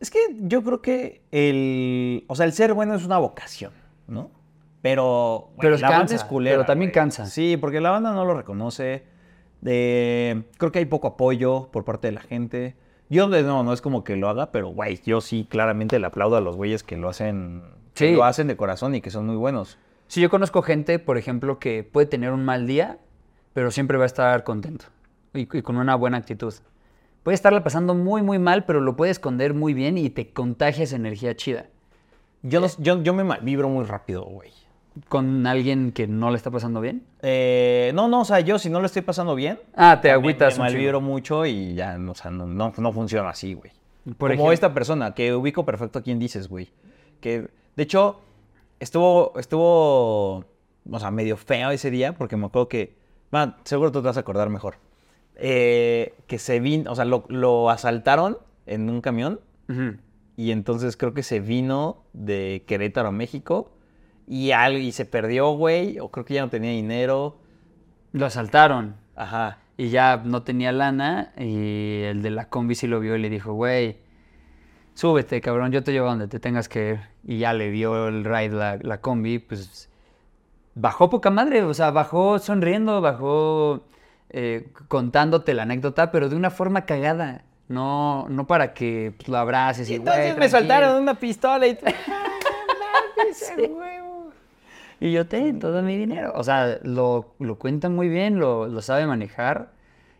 Es 0.00 0.10
que 0.10 0.18
yo 0.40 0.62
creo 0.62 0.80
que 0.80 1.22
el. 1.32 2.24
O 2.28 2.36
sea, 2.36 2.46
el 2.46 2.52
ser 2.52 2.72
bueno 2.72 2.94
es 2.94 3.04
una 3.04 3.18
vocación, 3.18 3.72
¿no? 4.06 4.30
Pero. 4.82 5.50
Pero 5.60 5.76
la 5.76 5.88
banda 5.88 5.98
cansa, 5.98 6.14
es 6.14 6.24
culera, 6.24 6.56
pero 6.56 6.66
también 6.66 6.90
güey. 6.90 6.94
cansa. 6.94 7.26
Sí, 7.26 7.56
porque 7.56 7.80
la 7.80 7.90
banda 7.90 8.12
no 8.12 8.24
lo 8.24 8.34
reconoce. 8.34 9.04
De- 9.60 10.44
creo 10.56 10.70
que 10.70 10.78
hay 10.78 10.84
poco 10.84 11.08
apoyo 11.08 11.68
por 11.72 11.84
parte 11.84 12.06
de 12.08 12.12
la 12.12 12.20
gente. 12.20 12.76
Yo 13.10 13.28
de 13.28 13.42
no, 13.42 13.62
no 13.62 13.72
es 13.72 13.80
como 13.80 14.04
que 14.04 14.16
lo 14.16 14.28
haga, 14.28 14.50
pero 14.52 14.68
güey, 14.68 15.00
yo 15.04 15.20
sí 15.20 15.46
claramente 15.48 15.98
le 15.98 16.06
aplaudo 16.06 16.36
a 16.36 16.40
los 16.40 16.56
güeyes 16.56 16.82
que 16.82 16.96
lo 16.96 17.08
hacen. 17.08 17.62
que 17.94 18.08
Sí. 18.10 18.14
lo 18.14 18.24
hacen 18.24 18.46
de 18.46 18.56
corazón 18.56 18.94
y 18.94 19.00
que 19.00 19.10
son 19.10 19.26
muy 19.26 19.36
buenos. 19.36 19.78
Si 20.06 20.20
yo 20.20 20.30
conozco 20.30 20.62
gente, 20.62 20.98
por 20.98 21.18
ejemplo, 21.18 21.58
que 21.58 21.82
puede 21.84 22.06
tener 22.06 22.32
un 22.32 22.44
mal 22.44 22.66
día, 22.66 22.98
pero 23.54 23.70
siempre 23.70 23.96
va 23.98 24.04
a 24.04 24.06
estar 24.06 24.44
contento 24.44 24.84
y, 25.34 25.40
y 25.56 25.62
con 25.62 25.76
una 25.78 25.94
buena 25.96 26.16
actitud. 26.18 26.54
Puede 27.24 27.34
estarla 27.34 27.64
pasando 27.64 27.94
muy, 27.94 28.22
muy 28.22 28.38
mal, 28.38 28.64
pero 28.64 28.80
lo 28.80 28.94
puede 28.96 29.10
esconder 29.10 29.52
muy 29.52 29.74
bien 29.74 29.98
y 29.98 30.10
te 30.10 30.30
contagia 30.32 30.84
esa 30.84 30.96
energía 30.96 31.34
chida. 31.34 31.66
Yo, 32.42 32.60
no- 32.60 32.68
yo, 32.78 33.02
yo 33.02 33.12
me 33.14 33.24
vibro 33.40 33.68
muy 33.68 33.84
rápido, 33.84 34.22
güey. 34.24 34.52
Con 35.08 35.46
alguien 35.46 35.92
que 35.92 36.06
no 36.06 36.30
le 36.30 36.36
está 36.36 36.50
pasando 36.50 36.80
bien. 36.80 37.04
Eh, 37.22 37.92
no, 37.94 38.08
no, 38.08 38.22
o 38.22 38.24
sea, 38.24 38.40
yo 38.40 38.58
si 38.58 38.70
no 38.70 38.80
lo 38.80 38.86
estoy 38.86 39.02
pasando 39.02 39.34
bien, 39.34 39.58
Ah, 39.74 40.00
te 40.00 40.10
agüitas 40.10 40.54
me 40.58 40.64
chingo. 40.64 40.64
malvibro 40.64 41.00
mucho 41.00 41.44
y 41.46 41.74
ya, 41.74 41.98
o 42.08 42.14
sea, 42.14 42.30
no, 42.30 42.46
no, 42.46 42.72
no 42.76 42.92
funciona 42.92 43.28
así, 43.30 43.54
güey. 43.54 43.70
Por 44.04 44.16
Como 44.16 44.32
ejemplo- 44.32 44.52
esta 44.52 44.72
persona, 44.74 45.14
que 45.14 45.34
ubico 45.34 45.64
perfecto 45.64 45.98
a 45.98 46.02
quién 46.02 46.18
dices, 46.18 46.48
güey. 46.48 46.70
Que, 47.20 47.48
de 47.76 47.82
hecho, 47.82 48.20
estuvo, 48.80 49.32
estuvo, 49.38 50.38
o 50.90 50.98
sea, 50.98 51.10
medio 51.10 51.36
feo 51.36 51.70
ese 51.70 51.90
día, 51.90 52.14
porque 52.16 52.36
me 52.36 52.46
acuerdo 52.46 52.68
que, 52.68 52.96
bueno, 53.30 53.54
seguro 53.64 53.92
tú 53.92 54.00
te 54.00 54.06
vas 54.08 54.16
a 54.16 54.20
acordar 54.20 54.48
mejor. 54.48 54.76
Eh, 55.36 56.14
que 56.26 56.38
se 56.38 56.58
vino, 56.60 56.90
o 56.90 56.94
sea, 56.96 57.04
lo, 57.04 57.24
lo 57.28 57.70
asaltaron 57.70 58.38
en 58.66 58.90
un 58.90 59.00
camión 59.00 59.40
Ujú. 59.68 59.96
y 60.36 60.50
entonces 60.50 60.96
creo 60.96 61.14
que 61.14 61.22
se 61.22 61.38
vino 61.40 62.02
de 62.12 62.64
Querétaro 62.66 63.08
a 63.08 63.12
México 63.12 63.70
y, 64.28 64.50
al- 64.52 64.76
y 64.78 64.92
se 64.92 65.04
perdió, 65.06 65.50
güey, 65.52 65.98
o 65.98 66.10
creo 66.10 66.24
que 66.24 66.34
ya 66.34 66.42
no 66.42 66.50
tenía 66.50 66.70
dinero. 66.70 67.38
Lo 68.12 68.26
asaltaron 68.26 68.96
Ajá. 69.16 69.58
y 69.76 69.88
ya 69.90 70.20
no 70.24 70.42
tenía 70.42 70.72
lana 70.72 71.32
y 71.38 72.02
el 72.04 72.22
de 72.22 72.30
la 72.30 72.48
combi 72.48 72.74
sí 72.74 72.86
lo 72.86 73.00
vio 73.00 73.16
y 73.16 73.20
le 73.20 73.28
dijo, 73.30 73.52
güey, 73.52 73.98
súbete, 74.94 75.40
cabrón, 75.40 75.72
yo 75.72 75.82
te 75.84 75.92
llevo 75.92 76.06
a 76.06 76.10
donde 76.10 76.28
te 76.28 76.40
tengas 76.40 76.68
que 76.68 76.90
ir. 76.90 77.00
Y 77.24 77.38
ya 77.38 77.52
le 77.52 77.70
dio 77.70 78.08
el 78.08 78.24
ride 78.24 78.50
la, 78.50 78.78
la 78.80 79.00
combi, 79.00 79.38
pues 79.38 79.88
bajó 80.74 81.10
poca 81.10 81.30
madre, 81.30 81.62
o 81.62 81.74
sea, 81.74 81.90
bajó 81.90 82.38
sonriendo, 82.38 83.00
bajó 83.00 83.84
eh, 84.30 84.68
contándote 84.88 85.52
la 85.54 85.64
anécdota, 85.64 86.10
pero 86.10 86.28
de 86.28 86.36
una 86.36 86.50
forma 86.50 86.84
cagada. 86.86 87.44
No, 87.68 88.26
no 88.30 88.46
para 88.46 88.72
que 88.72 89.12
lo 89.26 89.36
abraces 89.36 89.90
y, 89.90 89.92
Y 89.92 89.96
entonces 89.96 90.22
"Güey, 90.22 90.28
me 90.32 90.48
tranquilo". 90.48 90.58
soltaron 90.60 91.02
una 91.02 91.14
pistola 91.14 91.66
y... 91.66 91.78
Sí. 93.34 93.70
Y 95.00 95.12
yo 95.12 95.26
ten 95.26 95.58
todo 95.58 95.82
mi 95.82 95.96
dinero. 95.96 96.32
O 96.34 96.42
sea, 96.42 96.78
lo, 96.82 97.34
lo 97.38 97.58
cuentan 97.58 97.94
muy 97.94 98.08
bien, 98.08 98.38
lo, 98.38 98.66
lo 98.66 98.82
sabe 98.82 99.06
manejar. 99.06 99.72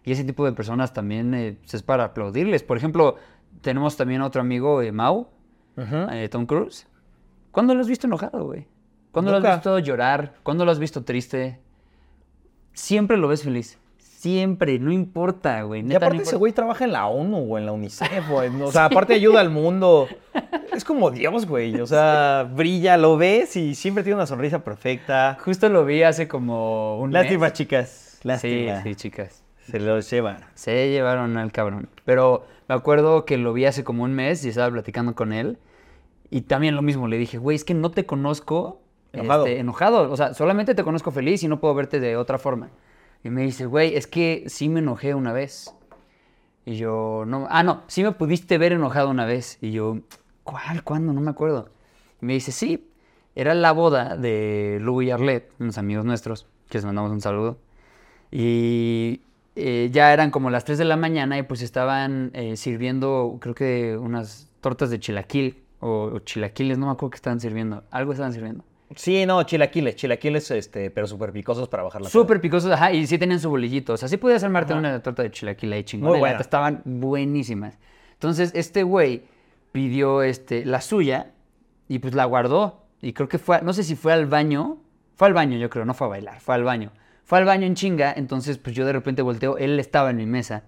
Y 0.04 0.12
ese 0.12 0.24
tipo 0.24 0.44
de 0.44 0.52
personas 0.52 0.92
también 0.92 1.34
eh, 1.34 1.56
pues, 1.60 1.74
es 1.74 1.82
para 1.82 2.04
aplaudirles. 2.04 2.62
Por 2.62 2.76
ejemplo, 2.76 3.16
tenemos 3.60 3.96
también 3.96 4.22
otro 4.22 4.40
amigo, 4.40 4.80
eh, 4.82 4.92
Mau, 4.92 5.28
eh, 5.76 6.28
Tom 6.30 6.46
Cruise. 6.46 6.86
¿Cuándo 7.50 7.74
lo 7.74 7.80
has 7.80 7.88
visto 7.88 8.06
enojado, 8.06 8.44
güey? 8.44 8.66
¿Cuándo 9.10 9.32
lo 9.32 9.38
has 9.38 9.56
visto 9.56 9.78
llorar? 9.80 10.34
¿Cuándo 10.42 10.64
lo 10.64 10.70
has 10.70 10.78
visto 10.78 11.04
triste? 11.04 11.60
Siempre 12.72 13.16
lo 13.16 13.28
ves 13.28 13.42
feliz. 13.42 13.78
Siempre, 13.98 14.78
no 14.78 14.92
importa, 14.92 15.62
güey. 15.62 15.80
Y 15.80 15.84
no 15.84 15.96
aparte 15.96 16.22
ese 16.22 16.36
güey 16.36 16.52
trabaja 16.52 16.84
en 16.84 16.92
la 16.92 17.06
ONU 17.06 17.52
o 17.52 17.58
en 17.58 17.66
la 17.66 17.72
UNICEF, 17.72 18.28
güey. 18.28 18.48
O 18.62 18.72
sea, 18.72 18.84
aparte 18.86 19.14
ayuda 19.14 19.40
al 19.40 19.50
mundo. 19.50 20.08
Es 20.72 20.84
como 20.84 21.10
Dios, 21.10 21.46
güey. 21.46 21.80
O 21.80 21.86
sea, 21.86 22.48
brilla, 22.52 22.96
lo 22.96 23.16
ves 23.16 23.56
y 23.56 23.74
siempre 23.74 24.02
tiene 24.04 24.16
una 24.16 24.26
sonrisa 24.26 24.62
perfecta. 24.64 25.36
Justo 25.44 25.68
lo 25.68 25.84
vi 25.84 26.02
hace 26.02 26.28
como 26.28 26.98
un 27.00 27.12
Lástima, 27.12 27.46
mes. 27.46 27.52
chicas. 27.54 28.18
Sí, 28.22 28.28
Lástima. 28.28 28.82
sí, 28.82 28.94
chicas. 28.94 29.42
Se 29.60 29.80
lo 29.80 30.00
llevan. 30.00 30.38
Se 30.54 30.90
llevaron 30.90 31.36
al 31.36 31.52
cabrón. 31.52 31.88
Pero 32.04 32.46
me 32.68 32.74
acuerdo 32.74 33.24
que 33.24 33.36
lo 33.38 33.52
vi 33.52 33.64
hace 33.66 33.84
como 33.84 34.04
un 34.04 34.14
mes 34.14 34.44
y 34.44 34.48
estaba 34.48 34.70
platicando 34.70 35.14
con 35.14 35.32
él. 35.32 35.58
Y 36.30 36.42
también 36.42 36.74
lo 36.76 36.82
mismo, 36.82 37.08
le 37.08 37.16
dije, 37.18 37.38
güey, 37.38 37.54
es 37.56 37.64
que 37.64 37.74
no 37.74 37.90
te 37.90 38.04
conozco 38.06 38.80
Enojado. 39.12 39.46
este, 39.46 39.60
enojado. 39.60 40.10
O 40.10 40.16
sea, 40.16 40.34
solamente 40.34 40.74
te 40.74 40.84
conozco 40.84 41.10
feliz 41.10 41.42
y 41.42 41.48
no 41.48 41.60
puedo 41.60 41.74
verte 41.74 42.00
de 42.00 42.16
otra 42.16 42.38
forma. 42.38 42.70
Y 43.24 43.30
me 43.30 43.42
dice, 43.42 43.66
güey, 43.66 43.96
es 43.96 44.06
que 44.06 44.44
sí 44.46 44.68
me 44.68 44.80
enojé 44.80 45.14
una 45.14 45.32
vez. 45.32 45.74
Y 46.64 46.76
yo, 46.76 47.24
no, 47.26 47.46
ah, 47.50 47.62
no, 47.62 47.82
sí 47.86 48.02
me 48.02 48.12
pudiste 48.12 48.58
ver 48.58 48.72
enojado 48.72 49.08
una 49.08 49.24
vez. 49.24 49.56
Y 49.62 49.72
yo, 49.72 49.98
¿cuál? 50.48 50.82
¿Cuándo? 50.82 51.12
No 51.12 51.20
me 51.20 51.30
acuerdo. 51.30 51.68
Y 52.22 52.26
me 52.26 52.32
dice, 52.32 52.52
sí, 52.52 52.88
era 53.34 53.54
la 53.54 53.72
boda 53.72 54.16
de 54.16 54.78
Lou 54.80 55.02
y 55.02 55.10
Arlette, 55.10 55.52
unos 55.58 55.76
amigos 55.76 56.04
nuestros, 56.04 56.46
que 56.68 56.78
les 56.78 56.84
mandamos 56.84 57.12
un 57.12 57.20
saludo. 57.20 57.58
Y 58.30 59.20
eh, 59.56 59.90
ya 59.92 60.12
eran 60.12 60.30
como 60.30 60.48
las 60.50 60.64
3 60.64 60.78
de 60.78 60.84
la 60.86 60.96
mañana 60.96 61.38
y 61.38 61.42
pues 61.42 61.60
estaban 61.60 62.30
eh, 62.32 62.56
sirviendo, 62.56 63.36
creo 63.40 63.54
que 63.54 63.96
unas 63.96 64.50
tortas 64.60 64.88
de 64.90 64.98
chilaquil 64.98 65.62
o, 65.80 66.10
o 66.14 66.18
chilaquiles, 66.20 66.78
no 66.78 66.86
me 66.86 66.92
acuerdo 66.92 67.10
qué 67.10 67.16
estaban 67.16 67.40
sirviendo. 67.40 67.84
Algo 67.90 68.12
estaban 68.12 68.32
sirviendo. 68.32 68.64
Sí, 68.96 69.26
no, 69.26 69.42
chilaquiles. 69.42 69.96
Chilaquiles, 69.96 70.50
este, 70.50 70.90
pero 70.90 71.06
súper 71.06 71.30
picosos 71.30 71.68
para 71.68 71.82
bajar 71.82 72.00
la 72.00 72.08
Súper 72.08 72.40
picosos, 72.40 72.72
ajá, 72.72 72.90
y 72.92 73.06
sí 73.06 73.18
tenían 73.18 73.38
su 73.38 73.50
bolillito. 73.50 73.92
O 73.92 73.96
sea, 73.98 74.08
sí 74.08 74.16
podías 74.16 74.42
armarte 74.42 74.72
Ajá. 74.72 74.80
una 74.80 75.02
torta 75.02 75.22
de 75.22 75.30
chilaquil 75.30 75.70
ahí 75.74 75.84
chingona. 75.84 76.10
Muy 76.10 76.18
buena. 76.20 76.38
Estaban 76.38 76.80
buenísimas. 76.86 77.76
Entonces, 78.14 78.50
este 78.54 78.82
güey 78.82 79.22
pidió 79.72 80.22
este, 80.22 80.64
la 80.64 80.80
suya 80.80 81.32
y 81.88 81.98
pues 81.98 82.14
la 82.14 82.24
guardó. 82.24 82.86
Y 83.00 83.12
creo 83.12 83.28
que 83.28 83.38
fue, 83.38 83.62
no 83.62 83.72
sé 83.72 83.82
si 83.82 83.96
fue 83.96 84.12
al 84.12 84.26
baño. 84.26 84.78
Fue 85.16 85.26
al 85.28 85.34
baño, 85.34 85.56
yo 85.58 85.68
creo, 85.70 85.84
no 85.84 85.94
fue 85.94 86.06
a 86.06 86.10
bailar, 86.10 86.40
fue 86.40 86.54
al 86.54 86.64
baño. 86.64 86.92
Fue 87.24 87.38
al 87.38 87.44
baño 87.44 87.66
en 87.66 87.74
chinga, 87.74 88.12
entonces 88.16 88.56
pues 88.58 88.74
yo 88.74 88.86
de 88.86 88.92
repente 88.92 89.20
volteo, 89.20 89.58
él 89.58 89.78
estaba 89.78 90.10
en 90.10 90.16
mi 90.16 90.26
mesa. 90.26 90.64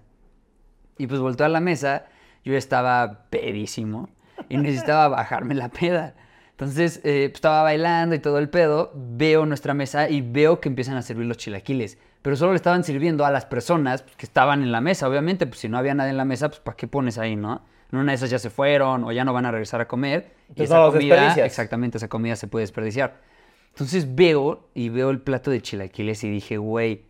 Y 0.97 1.07
pues 1.07 1.19
volteó 1.19 1.45
a 1.45 1.49
la 1.49 1.59
mesa, 1.59 2.05
yo 2.43 2.55
estaba 2.55 3.25
pedísimo 3.29 4.09
y 4.49 4.57
necesitaba 4.57 5.07
bajarme 5.15 5.55
la 5.55 5.69
peda. 5.69 6.13
Entonces 6.51 6.97
eh, 6.97 7.29
pues, 7.29 7.37
estaba 7.37 7.63
bailando 7.63 8.13
y 8.13 8.19
todo 8.19 8.37
el 8.37 8.49
pedo, 8.49 8.91
veo 8.93 9.47
nuestra 9.47 9.73
mesa 9.73 10.09
y 10.09 10.21
veo 10.21 10.59
que 10.59 10.69
empiezan 10.69 10.97
a 10.97 11.01
servir 11.01 11.25
los 11.25 11.37
chilaquiles. 11.37 11.97
Pero 12.21 12.35
solo 12.35 12.51
le 12.51 12.57
estaban 12.57 12.83
sirviendo 12.83 13.25
a 13.25 13.31
las 13.31 13.45
personas 13.45 14.03
pues, 14.03 14.15
que 14.15 14.25
estaban 14.27 14.61
en 14.61 14.71
la 14.71 14.81
mesa, 14.81 15.09
obviamente, 15.09 15.47
pues 15.47 15.59
si 15.59 15.69
no 15.69 15.79
había 15.79 15.95
nadie 15.95 16.11
en 16.11 16.17
la 16.17 16.25
mesa, 16.25 16.49
pues 16.49 16.59
¿para 16.59 16.77
qué 16.77 16.87
pones 16.87 17.17
ahí, 17.17 17.35
no? 17.35 17.63
En 17.91 17.99
una 17.99 18.11
de 18.11 18.15
esas 18.15 18.29
ya 18.29 18.39
se 18.39 18.49
fueron 18.49 19.03
o 19.03 19.11
ya 19.11 19.25
no 19.25 19.33
van 19.33 19.45
a 19.45 19.51
regresar 19.51 19.81
a 19.81 19.87
comer. 19.87 20.33
y 20.55 20.63
esa 20.63 20.77
no 20.79 20.91
comida, 20.91 21.33
exactamente, 21.45 21.97
esa 21.97 22.07
comida 22.07 22.35
se 22.35 22.47
puede 22.47 22.63
desperdiciar. 22.63 23.21
Entonces 23.69 24.15
veo 24.15 24.69
y 24.73 24.89
veo 24.89 25.09
el 25.09 25.21
plato 25.21 25.51
de 25.51 25.61
chilaquiles 25.61 26.23
y 26.23 26.29
dije, 26.29 26.57
güey, 26.57 27.05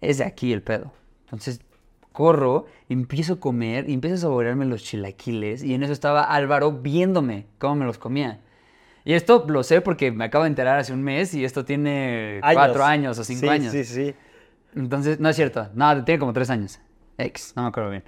es 0.00 0.18
de 0.18 0.24
aquí 0.24 0.52
el 0.52 0.62
pedo. 0.62 0.92
Entonces 1.24 1.60
corro, 2.12 2.66
empiezo 2.88 3.34
a 3.34 3.40
comer 3.40 3.88
y 3.90 3.92
empiezo 3.92 4.14
a 4.16 4.18
saborearme 4.18 4.64
los 4.64 4.82
chilaquiles 4.82 5.62
y 5.62 5.74
en 5.74 5.82
eso 5.82 5.92
estaba 5.92 6.22
Álvaro 6.24 6.72
viéndome 6.72 7.46
cómo 7.58 7.76
me 7.76 7.84
los 7.84 7.98
comía. 7.98 8.40
Y 9.04 9.12
esto 9.12 9.44
lo 9.48 9.62
sé 9.62 9.82
porque 9.82 10.10
me 10.10 10.24
acabo 10.24 10.44
de 10.44 10.48
enterar 10.48 10.78
hace 10.78 10.92
un 10.92 11.02
mes 11.02 11.32
y 11.34 11.44
esto 11.44 11.64
tiene 11.64 12.40
cuatro 12.54 12.84
años 12.84 13.18
o 13.18 13.24
cinco 13.24 13.42
Sí, 13.42 13.48
años. 13.48 13.72
Sí, 13.72 13.84
sí. 13.84 14.14
Entonces, 14.74 15.20
no 15.20 15.28
es 15.28 15.36
cierto. 15.36 15.68
No, 15.74 16.04
tiene 16.04 16.18
como 16.18 16.32
tres 16.32 16.50
años. 16.50 16.80
Ex, 17.16 17.52
no 17.54 17.62
me 17.62 17.68
acuerdo 17.68 17.90
bien. 17.90 18.02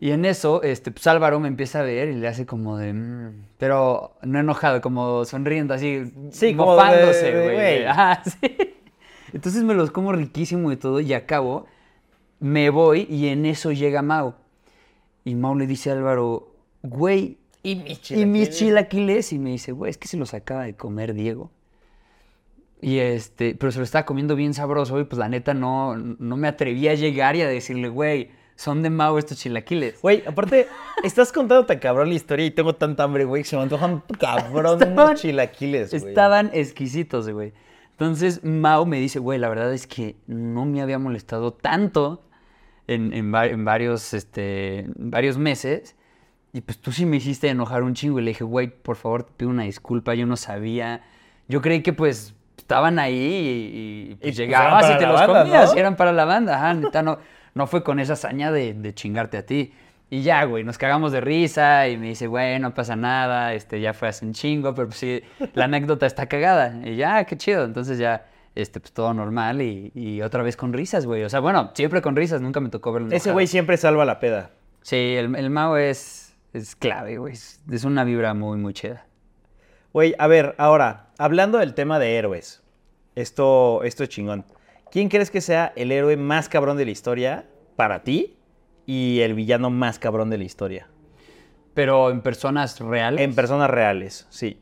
Y 0.00 0.12
en 0.12 0.24
eso, 0.24 0.62
este, 0.62 0.92
pues 0.92 1.06
Álvaro 1.08 1.40
me 1.40 1.48
empieza 1.48 1.80
a 1.80 1.82
ver 1.82 2.08
y 2.08 2.14
le 2.14 2.28
hace 2.28 2.46
como 2.46 2.76
de... 2.78 2.92
"Mm", 2.92 3.46
pero 3.58 4.12
no 4.22 4.38
enojado, 4.38 4.80
como 4.80 5.24
sonriendo 5.24 5.74
así. 5.74 6.12
Sí, 6.30 6.54
mofándose, 6.54 7.32
güey. 7.32 7.54
güey. 7.54 7.84
Ajá, 7.86 8.22
sí. 8.24 8.76
Entonces 9.32 9.64
me 9.64 9.74
los 9.74 9.90
como 9.90 10.12
riquísimo 10.12 10.70
y 10.70 10.76
todo 10.76 11.00
y 11.00 11.12
acabo, 11.14 11.66
me 12.38 12.70
voy 12.70 13.06
y 13.10 13.26
en 13.28 13.44
eso 13.44 13.72
llega 13.72 14.00
Mau. 14.02 14.34
Y 15.24 15.34
Mau 15.34 15.56
le 15.56 15.66
dice 15.66 15.90
a 15.90 15.94
Álvaro, 15.94 16.54
güey, 16.82 17.36
Y 17.64 17.74
mis 17.76 18.10
y 18.12 18.24
mis 18.24 18.50
chilaquiles. 18.50 19.32
Y 19.32 19.38
me 19.40 19.50
dice, 19.50 19.72
güey, 19.72 19.90
es 19.90 19.98
que 19.98 20.06
se 20.06 20.16
los 20.16 20.32
acaba 20.32 20.62
de 20.62 20.74
comer 20.74 21.12
Diego. 21.12 21.50
Y 22.80 22.98
este, 22.98 23.56
pero 23.56 23.72
se 23.72 23.78
lo 23.78 23.84
estaba 23.84 24.06
comiendo 24.06 24.36
bien 24.36 24.54
sabroso 24.54 24.98
y 25.00 25.04
pues 25.04 25.18
la 25.18 25.28
neta 25.28 25.52
no, 25.54 25.96
no 25.96 26.36
me 26.36 26.46
atreví 26.46 26.86
a 26.86 26.94
llegar 26.94 27.34
y 27.34 27.42
a 27.42 27.48
decirle, 27.48 27.88
güey, 27.88 28.30
son 28.58 28.82
de 28.82 28.90
Mau 28.90 29.18
estos 29.18 29.38
chilaquiles. 29.38 30.00
Güey, 30.02 30.24
aparte, 30.26 30.66
estás 31.04 31.30
contando 31.32 31.64
tan 31.64 31.78
cabrón 31.78 32.08
la 32.08 32.16
historia 32.16 32.44
y 32.44 32.50
tengo 32.50 32.74
tanta 32.74 33.04
hambre, 33.04 33.24
güey, 33.24 33.44
que 33.44 33.48
se 33.48 33.56
me 33.56 33.62
antojan 33.62 34.02
cabrón 34.18 34.80
Estaban- 34.82 34.92
unos 35.10 35.20
chilaquiles, 35.20 35.90
güey. 35.94 36.08
Estaban 36.08 36.50
exquisitos, 36.52 37.28
güey. 37.30 37.52
Entonces 37.92 38.42
Mau 38.42 38.84
me 38.84 38.98
dice, 38.98 39.20
güey, 39.20 39.38
la 39.38 39.48
verdad 39.48 39.72
es 39.72 39.86
que 39.86 40.16
no 40.26 40.64
me 40.64 40.82
había 40.82 40.98
molestado 40.98 41.52
tanto 41.52 42.24
en, 42.88 43.12
en 43.12 43.32
va- 43.32 43.46
en 43.46 43.64
varios, 43.64 44.12
este, 44.12 44.86
varios 44.96 45.38
meses. 45.38 45.94
Y 46.52 46.60
pues 46.62 46.78
tú 46.78 46.90
sí 46.90 47.06
me 47.06 47.18
hiciste 47.18 47.48
enojar 47.48 47.84
un 47.84 47.94
chingo. 47.94 48.18
Y 48.18 48.22
le 48.22 48.30
dije, 48.30 48.42
güey, 48.42 48.66
por 48.68 48.96
favor, 48.96 49.22
te 49.22 49.32
pido 49.36 49.50
una 49.52 49.62
disculpa. 49.64 50.14
Yo 50.14 50.26
no 50.26 50.36
sabía. 50.36 51.02
Yo 51.46 51.60
creí 51.62 51.82
que 51.82 51.92
pues 51.92 52.34
estaban 52.56 52.98
ahí 52.98 53.14
y, 53.14 54.10
y, 54.12 54.14
pues, 54.16 54.18
pues, 54.20 54.38
eran 54.40 54.48
llegabas 54.48 54.90
y 54.90 54.98
te 54.98 55.06
los 55.06 55.14
banda, 55.20 55.42
comías. 55.42 55.70
¿no? 55.70 55.76
Y 55.76 55.78
eran 55.78 55.96
para 55.96 56.12
la 56.12 56.24
banda. 56.24 56.56
Ajá, 56.56 56.74
neta, 56.74 57.02
no, 57.02 57.18
no 57.58 57.66
fue 57.66 57.82
con 57.82 57.98
esa 57.98 58.12
hazaña 58.12 58.52
de, 58.52 58.72
de 58.72 58.94
chingarte 58.94 59.36
a 59.36 59.44
ti. 59.44 59.74
Y 60.10 60.22
ya, 60.22 60.44
güey, 60.44 60.62
nos 60.62 60.78
cagamos 60.78 61.10
de 61.10 61.20
risa 61.20 61.88
y 61.88 61.98
me 61.98 62.06
dice, 62.06 62.28
güey, 62.28 62.58
no 62.60 62.72
pasa 62.72 62.94
nada, 62.94 63.52
este, 63.52 63.80
ya 63.80 63.92
fue 63.92 64.08
hace 64.08 64.24
un 64.24 64.32
chingo, 64.32 64.74
pero 64.74 64.88
pues 64.88 65.00
sí, 65.00 65.22
la 65.54 65.64
anécdota 65.64 66.06
está 66.06 66.26
cagada. 66.26 66.80
Y 66.88 66.94
ya, 66.94 67.24
qué 67.24 67.36
chido. 67.36 67.64
Entonces 67.64 67.98
ya, 67.98 68.26
este, 68.54 68.78
pues 68.78 68.92
todo 68.92 69.12
normal 69.12 69.60
y, 69.60 69.90
y 69.92 70.22
otra 70.22 70.44
vez 70.44 70.56
con 70.56 70.72
risas, 70.72 71.04
güey. 71.04 71.24
O 71.24 71.28
sea, 71.28 71.40
bueno, 71.40 71.72
siempre 71.74 72.00
con 72.00 72.14
risas, 72.14 72.40
nunca 72.40 72.60
me 72.60 72.70
tocó 72.70 72.92
verlo 72.92 73.10
Ese 73.10 73.32
güey 73.32 73.48
siempre 73.48 73.76
salva 73.76 74.04
la 74.04 74.20
peda. 74.20 74.52
Sí, 74.82 75.16
el, 75.16 75.34
el 75.34 75.50
Mao 75.50 75.76
es, 75.76 76.36
es 76.54 76.76
clave, 76.76 77.18
güey. 77.18 77.34
Es, 77.34 77.60
es 77.70 77.82
una 77.82 78.04
vibra 78.04 78.34
muy, 78.34 78.56
muy 78.56 78.72
chida. 78.72 79.04
Güey, 79.92 80.14
a 80.18 80.28
ver, 80.28 80.54
ahora, 80.58 81.08
hablando 81.18 81.58
del 81.58 81.74
tema 81.74 81.98
de 81.98 82.16
héroes, 82.16 82.62
esto, 83.16 83.82
esto 83.82 84.04
es 84.04 84.08
chingón. 84.08 84.46
¿Quién 84.90 85.08
crees 85.08 85.30
que 85.30 85.40
sea 85.40 85.72
el 85.76 85.92
héroe 85.92 86.16
más 86.16 86.48
cabrón 86.48 86.76
de 86.76 86.84
la 86.84 86.90
historia 86.90 87.46
para 87.76 88.02
ti 88.02 88.36
y 88.86 89.20
el 89.20 89.34
villano 89.34 89.70
más 89.70 89.98
cabrón 89.98 90.30
de 90.30 90.38
la 90.38 90.44
historia? 90.44 90.88
Pero 91.74 92.10
en 92.10 92.20
personas 92.22 92.80
reales. 92.80 93.20
En 93.20 93.34
personas 93.34 93.70
reales, 93.70 94.26
sí. 94.30 94.60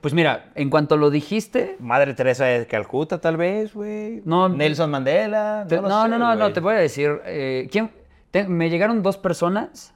Pues 0.00 0.14
mira, 0.14 0.50
en 0.54 0.70
cuanto 0.70 0.96
lo 0.96 1.10
dijiste, 1.10 1.76
Madre 1.78 2.14
Teresa 2.14 2.46
de 2.46 2.66
Calcuta, 2.66 3.20
tal 3.20 3.36
vez, 3.36 3.74
güey. 3.74 4.22
No, 4.24 4.48
Nelson 4.48 4.90
Mandela. 4.90 5.66
te- 5.68 5.76
no, 5.76 5.82
no, 5.82 6.02
sé, 6.04 6.08
no, 6.08 6.34
no, 6.34 6.52
te 6.52 6.60
voy 6.60 6.74
a 6.74 6.78
decir. 6.78 7.20
eh, 7.26 7.68
¿quién? 7.70 7.90
te- 8.30 8.44
me 8.48 8.70
llegaron 8.70 9.02
dos 9.02 9.18
personas 9.18 9.94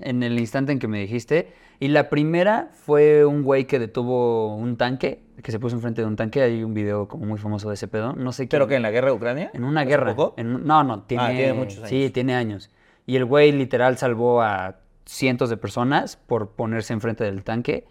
En 0.00 0.22
el 0.22 0.38
instante 0.38 0.72
en 0.72 0.78
que 0.78 0.88
me 0.88 0.98
dijiste. 1.00 1.52
Y 1.80 1.88
la 1.88 2.08
primera 2.10 2.70
fue 2.72 3.24
un 3.24 3.42
güey 3.42 3.64
que 3.66 3.78
detuvo 3.78 4.54
un 4.54 4.76
tanque, 4.76 5.22
que 5.42 5.50
se 5.52 5.58
puso 5.58 5.76
enfrente 5.76 6.02
de 6.02 6.06
un 6.08 6.16
tanque. 6.16 6.42
Hay 6.42 6.62
un 6.62 6.74
video 6.74 7.08
como 7.08 7.26
muy 7.26 7.38
famoso 7.38 7.68
de 7.68 7.74
ese 7.74 7.88
pedo. 7.88 8.12
No 8.14 8.32
sé 8.32 8.42
quién. 8.44 8.50
¿Pero 8.50 8.68
que 8.68 8.74
en 8.76 8.82
la 8.82 8.90
guerra 8.90 9.08
de 9.08 9.14
Ucrania? 9.14 9.50
En 9.54 9.64
una 9.64 9.80
¿Hace 9.82 9.90
guerra. 9.90 10.14
poco? 10.14 10.34
En 10.36 10.64
no, 10.66 10.84
no, 10.84 11.02
tiene, 11.02 11.24
Ah, 11.24 11.30
tiene 11.30 11.52
muchos 11.54 11.88
Sí, 11.88 12.02
años. 12.02 12.12
tiene 12.12 12.34
años. 12.34 12.70
Y 13.06 13.16
el 13.16 13.24
güey 13.24 13.52
literal 13.52 13.96
salvó 13.98 14.42
a 14.42 14.76
cientos 15.06 15.48
de 15.50 15.56
personas 15.56 16.16
por 16.16 16.50
ponerse 16.50 16.92
enfrente 16.92 17.24
del 17.24 17.42
tanque. 17.44 17.86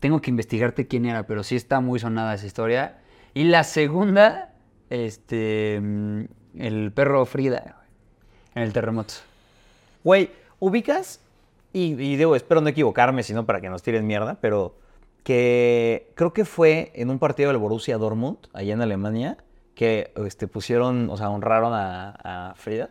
Tengo 0.00 0.20
que 0.20 0.30
investigarte 0.30 0.86
quién 0.86 1.04
era, 1.06 1.26
pero 1.26 1.42
sí 1.42 1.54
está 1.56 1.80
muy 1.80 1.98
sonada 1.98 2.34
esa 2.34 2.46
historia. 2.46 2.98
Y 3.34 3.44
la 3.44 3.62
segunda, 3.64 4.54
este, 4.90 5.80
mm, 5.82 6.20
el 6.58 6.92
perro 6.92 7.26
Frida, 7.26 7.82
en 8.54 8.62
el 8.62 8.72
terremoto. 8.72 9.14
Güey, 10.02 10.30
ubicas, 10.58 11.20
y, 11.72 11.92
y 12.02 12.16
digo, 12.16 12.34
espero 12.36 12.60
no 12.60 12.68
equivocarme, 12.68 13.22
sino 13.22 13.44
para 13.46 13.60
que 13.60 13.68
nos 13.68 13.82
tiren 13.82 14.06
mierda, 14.06 14.38
pero 14.40 14.74
que 15.24 16.10
creo 16.14 16.32
que 16.32 16.44
fue 16.44 16.90
en 16.94 17.10
un 17.10 17.18
partido 17.18 17.50
del 17.50 17.58
Borussia 17.58 17.98
Dortmund, 17.98 18.38
allá 18.54 18.72
en 18.72 18.80
Alemania, 18.82 19.36
que 19.74 20.12
este, 20.26 20.48
pusieron, 20.48 21.08
o 21.10 21.16
sea, 21.16 21.30
honraron 21.30 21.72
a, 21.74 22.50
a 22.50 22.54
Frida. 22.56 22.90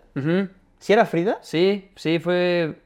¿Sí 0.80 0.94
era 0.94 1.06
Frida? 1.06 1.40
Sí, 1.42 1.90
sí, 1.96 2.20
fue... 2.20 2.80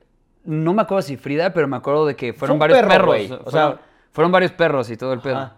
No 0.44 0.74
me 0.74 0.82
acuerdo 0.82 1.04
si 1.04 1.18
Frida, 1.18 1.54
pero 1.54 1.68
me 1.68 1.78
acuerdo 1.78 2.06
de 2.08 2.16
que 2.16 2.34
fueron 2.34 2.58
varios 2.58 2.80
perro, 2.80 2.90
perros. 2.90 3.08
güey, 3.08 3.26
o 3.26 3.38
Fueron, 3.44 3.52
sea- 3.52 3.80
fueron 4.12 4.32
varios 4.32 4.52
perros 4.54 4.90
y 4.90 4.98
todo 4.98 5.14
el 5.14 5.20
pedo. 5.20 5.38
Ajá. 5.38 5.56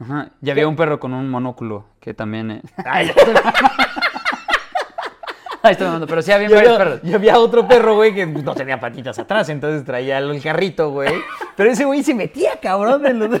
Ajá. 0.00 0.30
Y 0.40 0.50
había 0.50 0.66
un 0.66 0.74
perro 0.76 0.98
con 0.98 1.12
un 1.12 1.28
monóculo 1.28 1.84
que 2.00 2.14
también... 2.14 2.50
eh, 2.50 2.62
Ay, 2.86 3.10
Ahí 5.64 5.72
estoy 5.72 5.86
mamando, 5.86 6.08
pero 6.08 6.22
sí 6.22 6.32
había 6.32 6.48
varios 6.48 6.76
perros. 6.76 7.00
había 7.14 7.38
otro 7.38 7.68
perro, 7.68 7.94
güey, 7.94 8.12
que 8.12 8.26
no 8.26 8.54
tenía 8.54 8.80
patitas 8.80 9.16
atrás, 9.18 9.48
entonces 9.48 9.84
traía 9.84 10.18
el 10.18 10.42
carrito, 10.42 10.90
güey. 10.90 11.14
Pero 11.56 11.70
ese 11.70 11.84
güey 11.84 12.02
se 12.02 12.14
metía, 12.14 12.58
cabrón, 12.60 13.06
en 13.06 13.18
los... 13.20 13.40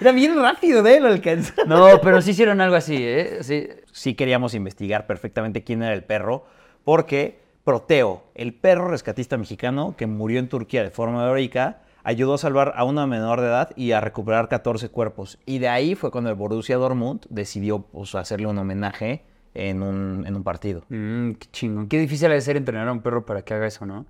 Era 0.00 0.12
bien 0.12 0.36
rápido 0.36 0.82
de 0.82 0.96
él 0.96 1.06
alcanzar. 1.06 1.66
No, 1.66 2.00
pero 2.02 2.20
sí 2.20 2.32
hicieron 2.32 2.60
algo 2.60 2.76
así, 2.76 2.96
¿eh? 2.98 3.38
Sí. 3.42 3.68
Sí 3.92 4.14
queríamos 4.14 4.52
investigar 4.54 5.06
perfectamente 5.06 5.64
quién 5.64 5.82
era 5.82 5.94
el 5.94 6.02
perro, 6.02 6.44
porque 6.82 7.38
Proteo, 7.62 8.24
el 8.34 8.52
perro 8.52 8.88
rescatista 8.88 9.36
mexicano 9.36 9.94
que 9.96 10.06
murió 10.06 10.40
en 10.40 10.48
Turquía 10.48 10.82
de 10.82 10.90
forma 10.90 11.24
heroica, 11.24 11.82
ayudó 12.02 12.34
a 12.34 12.38
salvar 12.38 12.72
a 12.76 12.84
una 12.84 13.06
menor 13.06 13.40
de 13.40 13.46
edad 13.46 13.70
y 13.76 13.92
a 13.92 14.00
recuperar 14.00 14.48
14 14.48 14.88
cuerpos. 14.88 15.38
Y 15.46 15.58
de 15.60 15.68
ahí 15.68 15.94
fue 15.94 16.10
cuando 16.10 16.30
el 16.30 16.36
Borussia 16.36 16.76
Dortmund 16.76 17.24
decidió 17.28 17.82
pues, 17.82 18.14
hacerle 18.16 18.48
un 18.48 18.58
homenaje 18.58 19.22
en 19.54 19.82
un, 19.82 20.24
en 20.26 20.34
un 20.34 20.42
partido. 20.42 20.84
Mm, 20.88 21.32
qué 21.32 21.48
chingón. 21.50 21.88
Qué 21.88 21.98
difícil 21.98 22.30
ha 22.30 22.34
de 22.34 22.40
ser 22.40 22.56
entrenar 22.56 22.88
a 22.88 22.92
un 22.92 23.00
perro 23.02 23.24
para 23.26 23.42
que 23.42 23.54
haga 23.54 23.66
eso, 23.66 23.86
¿no? 23.86 24.00
O 24.00 24.06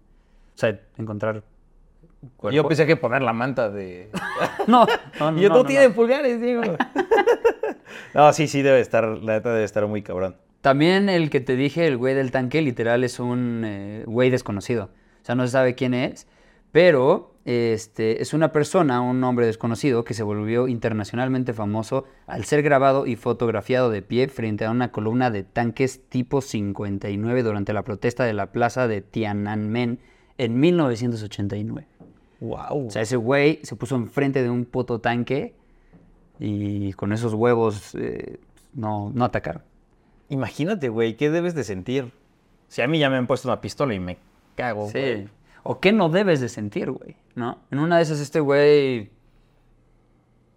sea, 0.54 0.78
encontrar. 0.98 1.42
cuerpo. 2.36 2.54
Yo 2.54 2.66
pensé 2.68 2.86
que 2.86 2.96
poner 2.96 3.22
la 3.22 3.32
manta 3.32 3.70
de... 3.70 4.10
No, 4.66 4.86
no, 5.18 5.30
no. 5.32 5.38
Y 5.38 5.42
yo, 5.42 5.48
no, 5.48 5.56
no, 5.56 5.64
tiene 5.64 5.88
no. 5.88 5.94
pulgares, 5.94 6.40
Diego. 6.40 6.62
no, 8.14 8.32
sí, 8.32 8.46
sí, 8.46 8.62
debe 8.62 8.80
estar, 8.80 9.04
la 9.06 9.34
neta 9.34 9.52
debe 9.52 9.64
estar 9.64 9.86
muy 9.86 10.02
cabrón. 10.02 10.36
También 10.60 11.08
el 11.08 11.28
que 11.28 11.40
te 11.40 11.56
dije, 11.56 11.88
el 11.88 11.96
güey 11.96 12.14
del 12.14 12.30
tanque, 12.30 12.62
literal 12.62 13.02
es 13.02 13.18
un 13.18 13.62
eh, 13.64 14.04
güey 14.06 14.30
desconocido. 14.30 14.90
O 15.22 15.24
sea, 15.24 15.34
no 15.34 15.44
se 15.44 15.52
sabe 15.52 15.74
quién 15.74 15.92
es, 15.92 16.28
pero 16.70 17.31
este, 17.44 18.22
es 18.22 18.34
una 18.34 18.52
persona, 18.52 19.00
un 19.00 19.22
hombre 19.24 19.46
desconocido, 19.46 20.04
que 20.04 20.14
se 20.14 20.22
volvió 20.22 20.68
internacionalmente 20.68 21.52
famoso 21.52 22.04
al 22.26 22.44
ser 22.44 22.62
grabado 22.62 23.06
y 23.06 23.16
fotografiado 23.16 23.90
de 23.90 24.02
pie 24.02 24.28
frente 24.28 24.64
a 24.64 24.70
una 24.70 24.92
columna 24.92 25.30
de 25.30 25.42
tanques 25.42 26.08
tipo 26.08 26.40
59 26.40 27.42
durante 27.42 27.72
la 27.72 27.82
protesta 27.82 28.24
de 28.24 28.32
la 28.32 28.52
plaza 28.52 28.86
de 28.86 29.00
Tiananmen 29.02 29.98
en 30.38 30.60
1989. 30.60 31.88
Wow. 32.40 32.86
O 32.86 32.90
sea, 32.90 33.02
ese 33.02 33.16
güey 33.16 33.60
se 33.62 33.76
puso 33.76 33.96
enfrente 33.96 34.42
de 34.42 34.50
un 34.50 34.64
puto 34.64 35.00
tanque 35.00 35.54
y 36.38 36.92
con 36.94 37.12
esos 37.12 37.34
huevos 37.34 37.94
eh, 37.96 38.38
no, 38.72 39.10
no 39.14 39.24
atacaron. 39.24 39.62
Imagínate, 40.28 40.88
güey, 40.88 41.16
¿qué 41.16 41.30
debes 41.30 41.54
de 41.54 41.64
sentir? 41.64 42.12
Si 42.68 42.82
a 42.82 42.88
mí 42.88 42.98
ya 42.98 43.10
me 43.10 43.16
han 43.16 43.26
puesto 43.26 43.48
una 43.48 43.60
pistola 43.60 43.94
y 43.94 44.00
me 44.00 44.18
cago. 44.56 44.88
güey. 44.90 45.28
¿O 45.62 45.80
qué 45.80 45.92
no 45.92 46.08
debes 46.08 46.40
de 46.40 46.48
sentir, 46.48 46.90
güey? 46.90 47.16
¿No? 47.34 47.58
En 47.70 47.78
una 47.78 47.96
de 47.96 48.02
esas 48.02 48.20
este 48.20 48.40
güey... 48.40 49.10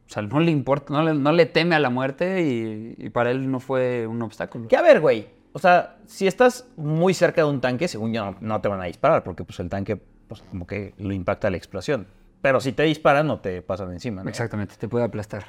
O 0.07 0.09
sea, 0.09 0.21
no 0.21 0.39
le 0.39 0.51
importa, 0.51 0.93
no 0.93 1.03
le, 1.03 1.13
no 1.15 1.31
le 1.31 1.45
teme 1.47 1.75
a 1.75 1.79
la 1.79 1.89
muerte 1.89 2.43
y, 2.43 2.95
y 2.97 3.09
para 3.09 3.31
él 3.31 3.49
no 3.49 3.59
fue 3.59 4.05
un 4.05 4.21
obstáculo. 4.21 4.67
Que 4.67 4.77
a 4.77 4.81
ver, 4.81 4.99
güey. 4.99 5.27
O 5.51 5.59
sea, 5.59 5.97
si 6.05 6.27
estás 6.27 6.67
muy 6.75 7.13
cerca 7.13 7.41
de 7.41 7.49
un 7.49 7.61
tanque, 7.61 7.87
según 7.87 8.13
yo, 8.13 8.25
no, 8.25 8.37
no 8.39 8.61
te 8.61 8.67
van 8.67 8.81
a 8.81 8.85
disparar, 8.85 9.23
porque 9.23 9.43
pues 9.43 9.59
el 9.61 9.69
tanque, 9.69 9.95
pues 10.27 10.41
como 10.43 10.67
que 10.67 10.93
lo 10.97 11.13
impacta 11.13 11.49
la 11.49 11.57
explosión. 11.57 12.07
Pero 12.41 12.59
si 12.59 12.73
te 12.73 12.83
disparan, 12.83 13.25
no 13.25 13.39
te 13.39 13.61
pasan 13.63 13.91
encima, 13.91 14.21
¿no? 14.23 14.29
Exactamente, 14.29 14.75
te 14.77 14.87
puede 14.87 15.05
aplastar. 15.05 15.45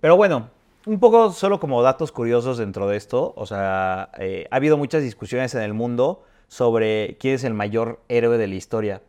Pero 0.00 0.16
bueno, 0.16 0.50
un 0.86 1.00
poco 1.00 1.32
solo 1.32 1.58
como 1.58 1.82
datos 1.82 2.12
curiosos 2.12 2.58
dentro 2.58 2.86
de 2.86 2.96
esto. 2.96 3.32
O 3.36 3.46
sea, 3.46 4.10
eh, 4.18 4.46
ha 4.50 4.56
habido 4.56 4.76
muchas 4.76 5.02
discusiones 5.02 5.54
en 5.54 5.62
el 5.62 5.74
mundo 5.74 6.22
sobre 6.50 7.16
quién 7.20 7.36
es 7.36 7.44
el 7.44 7.54
mayor 7.54 8.00
héroe 8.08 8.36
de 8.36 8.48
la 8.48 8.56
historia. 8.56 9.02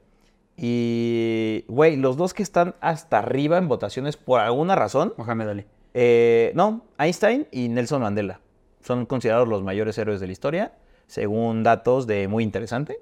Y, 0.55 1.65
güey, 1.67 1.97
los 1.97 2.15
dos 2.15 2.35
que 2.35 2.43
están 2.43 2.75
hasta 2.81 3.17
arriba 3.17 3.57
en 3.57 3.67
votaciones 3.67 4.15
por 4.15 4.39
alguna 4.39 4.75
razón, 4.75 5.15
Mohamed 5.17 5.49
Ali. 5.49 5.65
eh, 5.95 6.51
no, 6.53 6.85
Einstein 6.99 7.47
y 7.51 7.67
Nelson 7.67 8.03
Mandela 8.03 8.39
son 8.81 9.07
considerados 9.07 9.47
los 9.47 9.63
mayores 9.63 9.97
héroes 9.97 10.19
de 10.19 10.27
la 10.27 10.33
historia, 10.33 10.73
según 11.07 11.63
datos 11.63 12.05
de 12.05 12.27
muy 12.27 12.43
interesante. 12.43 12.99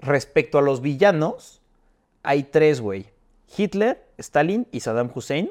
Respecto 0.00 0.58
a 0.58 0.62
los 0.62 0.80
villanos, 0.80 1.60
hay 2.22 2.44
tres, 2.44 2.80
güey. 2.80 3.06
Hitler, 3.56 4.06
Stalin 4.18 4.68
y 4.70 4.80
Saddam 4.80 5.10
Hussein 5.12 5.50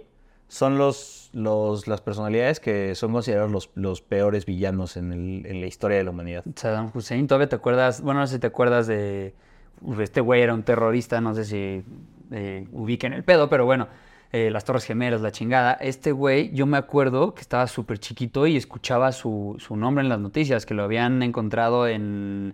son 0.54 0.78
los, 0.78 1.32
los- 1.34 1.88
las 1.88 2.02
personalidades 2.02 2.60
que 2.60 2.94
son 2.94 3.12
considerados 3.12 3.52
los, 3.52 3.72
los 3.74 4.02
peores 4.02 4.46
villanos 4.46 4.98
en, 4.98 5.12
el- 5.12 5.46
en 5.48 5.62
la 5.62 5.66
historia 5.66 5.98
de 5.98 6.04
la 6.04 6.12
humanidad. 6.12 6.44
Saddam 6.56 6.92
Hussein, 6.94 7.26
¿todavía 7.28 7.50
te 7.50 7.56
acuerdas? 7.56 8.02
Bueno, 8.02 8.20
no 8.20 8.28
sé 8.28 8.36
si 8.36 8.40
te 8.40 8.48
acuerdas 8.48 8.86
de... 8.86 9.34
uf, 9.82 10.00
Este 10.00 10.22
güey 10.22 10.42
era 10.44 10.54
un 10.54 10.62
terrorista, 10.62 11.22
no 11.22 11.34
sé 11.34 11.46
si 11.46 11.84
eh, 12.32 12.68
ubiquen 12.72 13.14
el 13.14 13.24
pedo, 13.24 13.50
pero 13.50 13.66
bueno, 13.66 13.88
eh, 14.32 14.52
las 14.52 14.64
Torres 14.64 14.86
Gemelas, 14.86 15.22
la 15.22 15.32
chingada. 15.32 15.74
Este 15.74 16.12
güey, 16.12 16.52
yo 16.54 16.68
me 16.68 16.78
acuerdo 16.78 17.34
que 17.34 17.42
estaba 17.42 17.66
súper 17.66 17.98
chiquito 17.98 18.46
y 18.46 18.56
escuchaba 18.56 19.12
su, 19.12 19.56
su 19.58 19.76
nombre 19.76 20.04
en 20.04 20.10
las 20.10 20.20
noticias, 20.20 20.68
que 20.68 20.76
lo 20.76 20.84
habían 20.84 21.24
encontrado 21.24 21.88
en, 21.88 22.54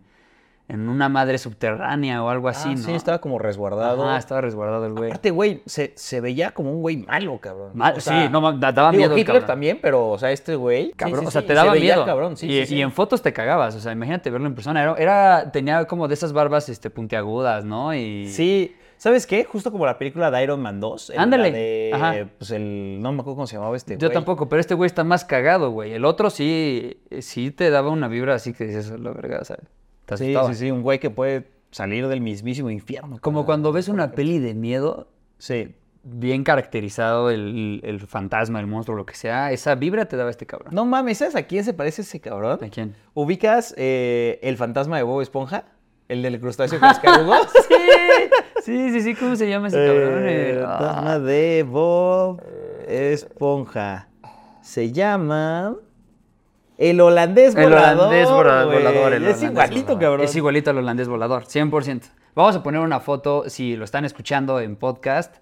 en 0.69 0.87
una 0.87 1.09
madre 1.09 1.37
subterránea 1.37 2.23
o 2.23 2.29
algo 2.29 2.47
así, 2.47 2.69
Ah, 2.69 2.75
¿no? 2.75 2.83
Sí, 2.83 2.91
estaba 2.93 3.19
como 3.19 3.39
resguardado. 3.39 4.07
Ajá, 4.07 4.17
estaba 4.17 4.39
resguardado 4.39 4.85
el 4.85 4.93
güey. 4.93 5.09
Aparte, 5.09 5.31
güey, 5.31 5.61
se, 5.65 5.91
se 5.95 6.21
veía 6.21 6.51
como 6.51 6.71
un 6.71 6.81
güey 6.81 6.97
malo, 6.97 7.37
cabrón. 7.39 7.71
Mal- 7.73 7.95
O 7.97 7.99
sea, 7.99 8.23
sí, 8.25 8.29
no, 8.31 8.39
daba 8.57 8.91
digo, 8.91 9.01
miedo 9.01 9.17
Hitler 9.17 9.25
cabrón. 9.41 9.47
también, 9.47 9.79
pero, 9.81 10.09
o 10.09 10.17
sea, 10.17 10.31
este 10.31 10.55
güey... 10.55 10.91
Cabrón, 10.91 11.21
sí, 11.21 11.25
sí, 11.25 11.27
o 11.27 11.31
sea, 11.31 11.41
te 11.41 11.47
se 11.47 11.53
daba 11.55 11.71
veía 11.73 11.95
miedo. 11.95 12.05
cabrón, 12.05 12.37
sí, 12.37 12.47
y, 12.47 12.73
y 12.75 12.81
en 12.81 12.91
fotos 12.91 13.21
te 13.21 13.33
cagabas, 13.33 13.75
o 13.75 13.79
sea, 13.79 13.91
imagínate 13.91 14.29
verlo 14.29 14.47
en 14.47 14.55
persona. 14.55 14.81
Era, 14.81 14.95
era- 14.97 15.51
tenía 15.51 15.85
como 15.85 16.07
de 16.07 16.13
esas 16.13 16.31
barbas 16.33 16.69
este, 16.69 16.89
puntiagudas, 16.89 17.65
¿no? 17.65 17.93
Y... 17.95 18.27
Sí, 18.27 18.75
¿sabes 18.97 19.25
qué? 19.25 19.45
Justo 19.45 19.71
como 19.71 19.87
la 19.87 19.97
película 19.97 20.29
de 20.29 20.43
Iron 20.43 20.61
Man 20.61 20.79
2. 20.79 21.09
en 21.09 21.19
Ándale, 21.19 21.51
la 21.51 21.57
de, 21.57 21.91
ajá. 21.93 22.29
Pues 22.37 22.51
el. 22.51 22.99
No 23.01 23.11
me 23.11 23.21
acuerdo 23.21 23.37
cómo 23.37 23.47
se 23.47 23.55
llamaba 23.55 23.75
este 23.75 23.93
Yo 23.97 24.07
güey. 24.09 24.13
tampoco, 24.13 24.47
pero 24.49 24.59
este 24.59 24.75
güey 24.75 24.85
está 24.85 25.03
más 25.03 25.25
cagado, 25.25 25.71
güey. 25.71 25.93
El 25.93 26.05
otro 26.05 26.29
sí, 26.29 27.01
sí 27.21 27.49
te 27.49 27.69
daba 27.71 27.89
una 27.89 28.07
vibra 28.07 28.35
así 28.35 28.53
que 28.53 28.65
dices, 28.65 28.91
la 28.99 29.11
verga, 29.11 29.39
te 29.41 29.55
Sí, 30.17 30.25
asustaba. 30.35 30.53
sí, 30.53 30.59
sí, 30.59 30.71
un 30.71 30.81
güey 30.81 30.99
que 30.99 31.09
puede 31.09 31.47
salir 31.71 32.07
del 32.07 32.21
mismísimo 32.21 32.69
infierno. 32.69 33.17
Como 33.21 33.45
cuando 33.45 33.71
ves 33.71 33.87
una 33.89 34.11
peli 34.11 34.39
de 34.39 34.53
miedo, 34.55 35.07
Sí. 35.37 35.75
bien 36.03 36.43
caracterizado 36.43 37.29
el, 37.29 37.81
el 37.83 37.99
fantasma, 37.99 38.59
el 38.59 38.67
monstruo, 38.67 38.97
lo 38.97 39.05
que 39.05 39.15
sea, 39.15 39.51
esa 39.51 39.75
vibra 39.75 40.05
te 40.05 40.17
daba 40.17 40.29
este 40.29 40.45
cabrón. 40.45 40.73
No 40.73 40.85
mames, 40.85 41.19
¿sabes 41.19 41.35
a 41.35 41.43
quién 41.43 41.63
se 41.63 41.73
parece 41.73 42.01
ese 42.01 42.19
cabrón? 42.19 42.59
¿A 42.63 42.69
quién? 42.69 42.95
¿Ubicas 43.13 43.73
eh, 43.77 44.39
el 44.41 44.57
fantasma 44.57 44.97
de 44.97 45.03
Bob 45.03 45.21
Esponja? 45.21 45.65
El 46.07 46.23
del 46.23 46.39
crustáceo 46.39 46.79
cascarudo. 46.81 47.33
Sí, 48.63 48.91
sí, 48.91 49.01
sí, 49.01 49.15
¿cómo 49.15 49.35
se 49.37 49.49
llama 49.49 49.69
ese 49.69 49.77
cabrón? 49.77 50.27
Eh, 50.27 50.51
Eh, 50.51 50.59
fantasma 50.61 51.11
ah, 51.13 51.19
de 51.19 51.63
Bob 51.67 52.41
Esponja. 52.87 54.09
Se 54.61 54.91
llama. 54.91 55.75
El 56.79 57.01
holandés 57.01 57.55
El 57.55 57.63
volador. 57.65 58.07
holandés 58.07 58.29
vola- 58.29 58.63
güey. 58.63 58.77
volador. 58.77 59.13
el 59.13 59.23
es 59.25 59.29
holandés 59.37 59.43
igualito, 59.51 59.81
volador. 59.87 59.99
cabrón. 60.01 60.25
Es 60.25 60.35
igualito 60.35 60.69
al 60.71 60.77
holandés 60.77 61.07
volador, 61.09 61.43
100%. 61.45 62.03
Vamos 62.35 62.55
a 62.55 62.63
poner 62.63 62.79
una 62.79 63.01
foto, 63.01 63.43
si 63.49 63.75
lo 63.75 63.83
están 63.83 64.05
escuchando 64.05 64.61
en 64.61 64.77
podcast, 64.77 65.35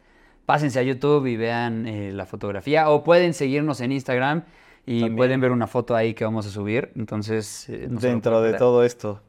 pásense 0.47 0.79
a 0.79 0.81
YouTube 0.81 1.27
y 1.27 1.37
vean 1.37 1.85
eh, 1.85 2.11
la 2.11 2.25
fotografía. 2.25 2.89
O 2.89 3.03
pueden 3.03 3.35
seguirnos 3.35 3.81
en 3.81 3.91
Instagram 3.91 4.45
y 4.87 5.01
También. 5.01 5.15
pueden 5.15 5.41
ver 5.41 5.51
una 5.51 5.67
foto 5.67 5.95
ahí 5.95 6.15
que 6.15 6.23
vamos 6.25 6.47
a 6.47 6.49
subir. 6.49 6.91
Entonces, 6.95 7.69
eh, 7.69 7.87
no 7.87 7.99
dentro 7.99 8.41
de 8.41 8.53
todo 8.53 8.83
esto. 8.83 9.21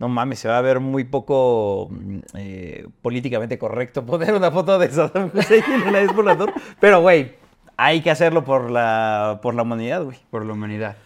No 0.00 0.08
mames, 0.08 0.40
se 0.40 0.48
va 0.48 0.58
a 0.58 0.62
ver 0.62 0.80
muy 0.80 1.04
poco 1.04 1.88
mm, 1.92 2.18
eh, 2.34 2.88
políticamente 3.02 3.56
correcto 3.56 4.04
poner 4.06 4.34
una 4.34 4.50
foto 4.50 4.80
de 4.80 4.90
Saddam 4.90 5.30
Hussein 5.32 5.62
en 5.86 5.94
el 5.94 6.08
volador. 6.08 6.52
Pero, 6.80 7.00
güey, 7.02 7.36
hay 7.76 8.00
que 8.00 8.10
hacerlo 8.10 8.42
por 8.42 8.68
la, 8.68 9.38
por 9.42 9.54
la 9.54 9.62
humanidad, 9.62 10.02
güey. 10.02 10.16
Por 10.28 10.44
la 10.44 10.54
humanidad. 10.54 10.96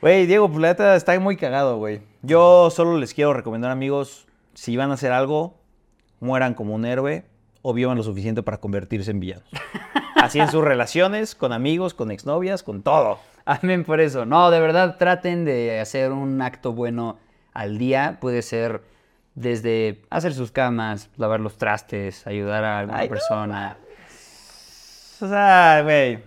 Güey, 0.00 0.26
Diego, 0.26 0.48
pues 0.48 0.60
la 0.60 0.68
neta 0.68 0.94
está 0.94 1.18
muy 1.18 1.36
cagado, 1.36 1.76
güey. 1.76 2.02
Yo 2.22 2.70
solo 2.70 2.98
les 2.98 3.14
quiero 3.14 3.32
recomendar, 3.32 3.72
amigos, 3.72 4.28
si 4.54 4.76
van 4.76 4.92
a 4.92 4.94
hacer 4.94 5.10
algo, 5.10 5.58
mueran 6.20 6.54
como 6.54 6.74
un 6.74 6.84
héroe 6.84 7.24
o 7.62 7.74
vivan 7.74 7.96
lo 7.96 8.04
suficiente 8.04 8.44
para 8.44 8.58
convertirse 8.58 9.10
en 9.10 9.18
villanos. 9.18 9.48
Así 10.14 10.38
en 10.38 10.48
sus 10.50 10.62
relaciones, 10.62 11.34
con 11.34 11.52
amigos, 11.52 11.94
con 11.94 12.12
exnovias, 12.12 12.62
con 12.62 12.82
todo. 12.82 13.18
Amén 13.44 13.84
por 13.84 14.00
eso. 14.00 14.24
No, 14.24 14.52
de 14.52 14.60
verdad, 14.60 14.98
traten 14.98 15.44
de 15.44 15.80
hacer 15.80 16.12
un 16.12 16.42
acto 16.42 16.72
bueno 16.72 17.18
al 17.52 17.78
día. 17.78 18.18
Puede 18.20 18.42
ser 18.42 18.82
desde 19.34 20.02
hacer 20.10 20.32
sus 20.32 20.52
camas, 20.52 21.10
lavar 21.16 21.40
los 21.40 21.56
trastes, 21.56 22.24
ayudar 22.26 22.62
a 22.62 22.78
alguna 22.80 22.98
Ay, 22.98 23.08
no 23.08 23.14
persona. 23.14 23.76
O 25.20 25.26
sea, 25.26 25.80
güey. 25.82 26.22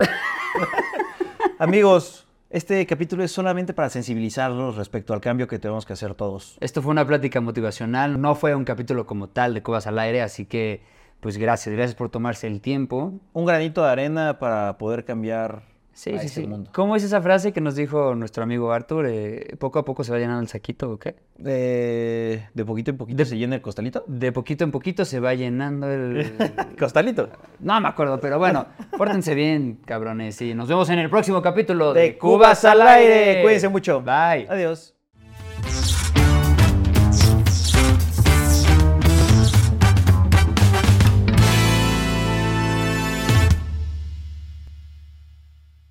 Amigos, 1.59 2.25
este 2.51 2.85
capítulo 2.85 3.23
es 3.23 3.31
solamente 3.31 3.73
para 3.73 3.89
sensibilizarlos 3.89 4.75
respecto 4.75 5.13
al 5.13 5.21
cambio 5.21 5.47
que 5.47 5.57
tenemos 5.57 5.85
que 5.85 5.93
hacer 5.93 6.15
todos. 6.15 6.57
Esto 6.59 6.81
fue 6.81 6.91
una 6.91 7.07
plática 7.07 7.39
motivacional, 7.39 8.19
no 8.19 8.35
fue 8.35 8.55
un 8.55 8.65
capítulo 8.65 9.05
como 9.05 9.29
tal 9.29 9.53
de 9.53 9.63
Cubas 9.63 9.87
al 9.87 9.97
Aire, 9.97 10.21
así 10.21 10.45
que 10.45 10.83
pues 11.21 11.37
gracias, 11.37 11.73
gracias 11.73 11.95
por 11.95 12.09
tomarse 12.09 12.47
el 12.47 12.59
tiempo. 12.59 13.13
Un 13.31 13.45
granito 13.45 13.83
de 13.83 13.89
arena 13.89 14.37
para 14.37 14.77
poder 14.77 15.05
cambiar 15.05 15.70
Sí, 15.93 16.11
a 16.11 16.19
sí, 16.19 16.25
este 16.27 16.41
sí. 16.41 16.47
mundo. 16.47 16.71
¿Cómo 16.73 16.95
es 16.95 17.03
esa 17.03 17.21
frase 17.21 17.51
que 17.51 17.61
nos 17.61 17.75
dijo 17.75 18.15
nuestro 18.15 18.43
amigo 18.43 18.71
Arthur? 18.71 19.07
Eh, 19.09 19.55
poco 19.59 19.79
a 19.79 19.85
poco 19.85 20.03
se 20.03 20.11
va 20.11 20.19
llenando 20.19 20.41
el 20.41 20.47
saquito, 20.47 20.89
¿o 20.91 20.97
qué? 20.97 21.15
De, 21.37 22.47
de 22.53 22.65
poquito 22.65 22.91
en 22.91 22.97
poquito 22.97 23.25
se 23.25 23.37
llena 23.37 23.55
el 23.55 23.61
costalito. 23.61 24.03
De 24.07 24.31
poquito 24.31 24.63
en 24.63 24.71
poquito 24.71 25.03
se 25.05 25.19
va 25.19 25.33
llenando 25.33 25.91
el... 25.91 26.33
¿Costalito? 26.79 27.29
No 27.59 27.79
me 27.81 27.89
acuerdo, 27.89 28.19
pero 28.19 28.39
bueno, 28.39 28.67
pórtense 28.97 29.35
bien, 29.35 29.79
cabrones, 29.85 30.41
y 30.41 30.53
nos 30.53 30.69
vemos 30.69 30.89
en 30.89 30.99
el 30.99 31.09
próximo 31.09 31.41
capítulo 31.41 31.93
De 31.93 32.17
Cubas 32.17 32.63
al 32.65 32.81
aire. 32.81 33.41
Cuídense 33.43 33.67
mucho. 33.67 34.01
Bye. 34.01 34.47
Adiós. 34.49 34.95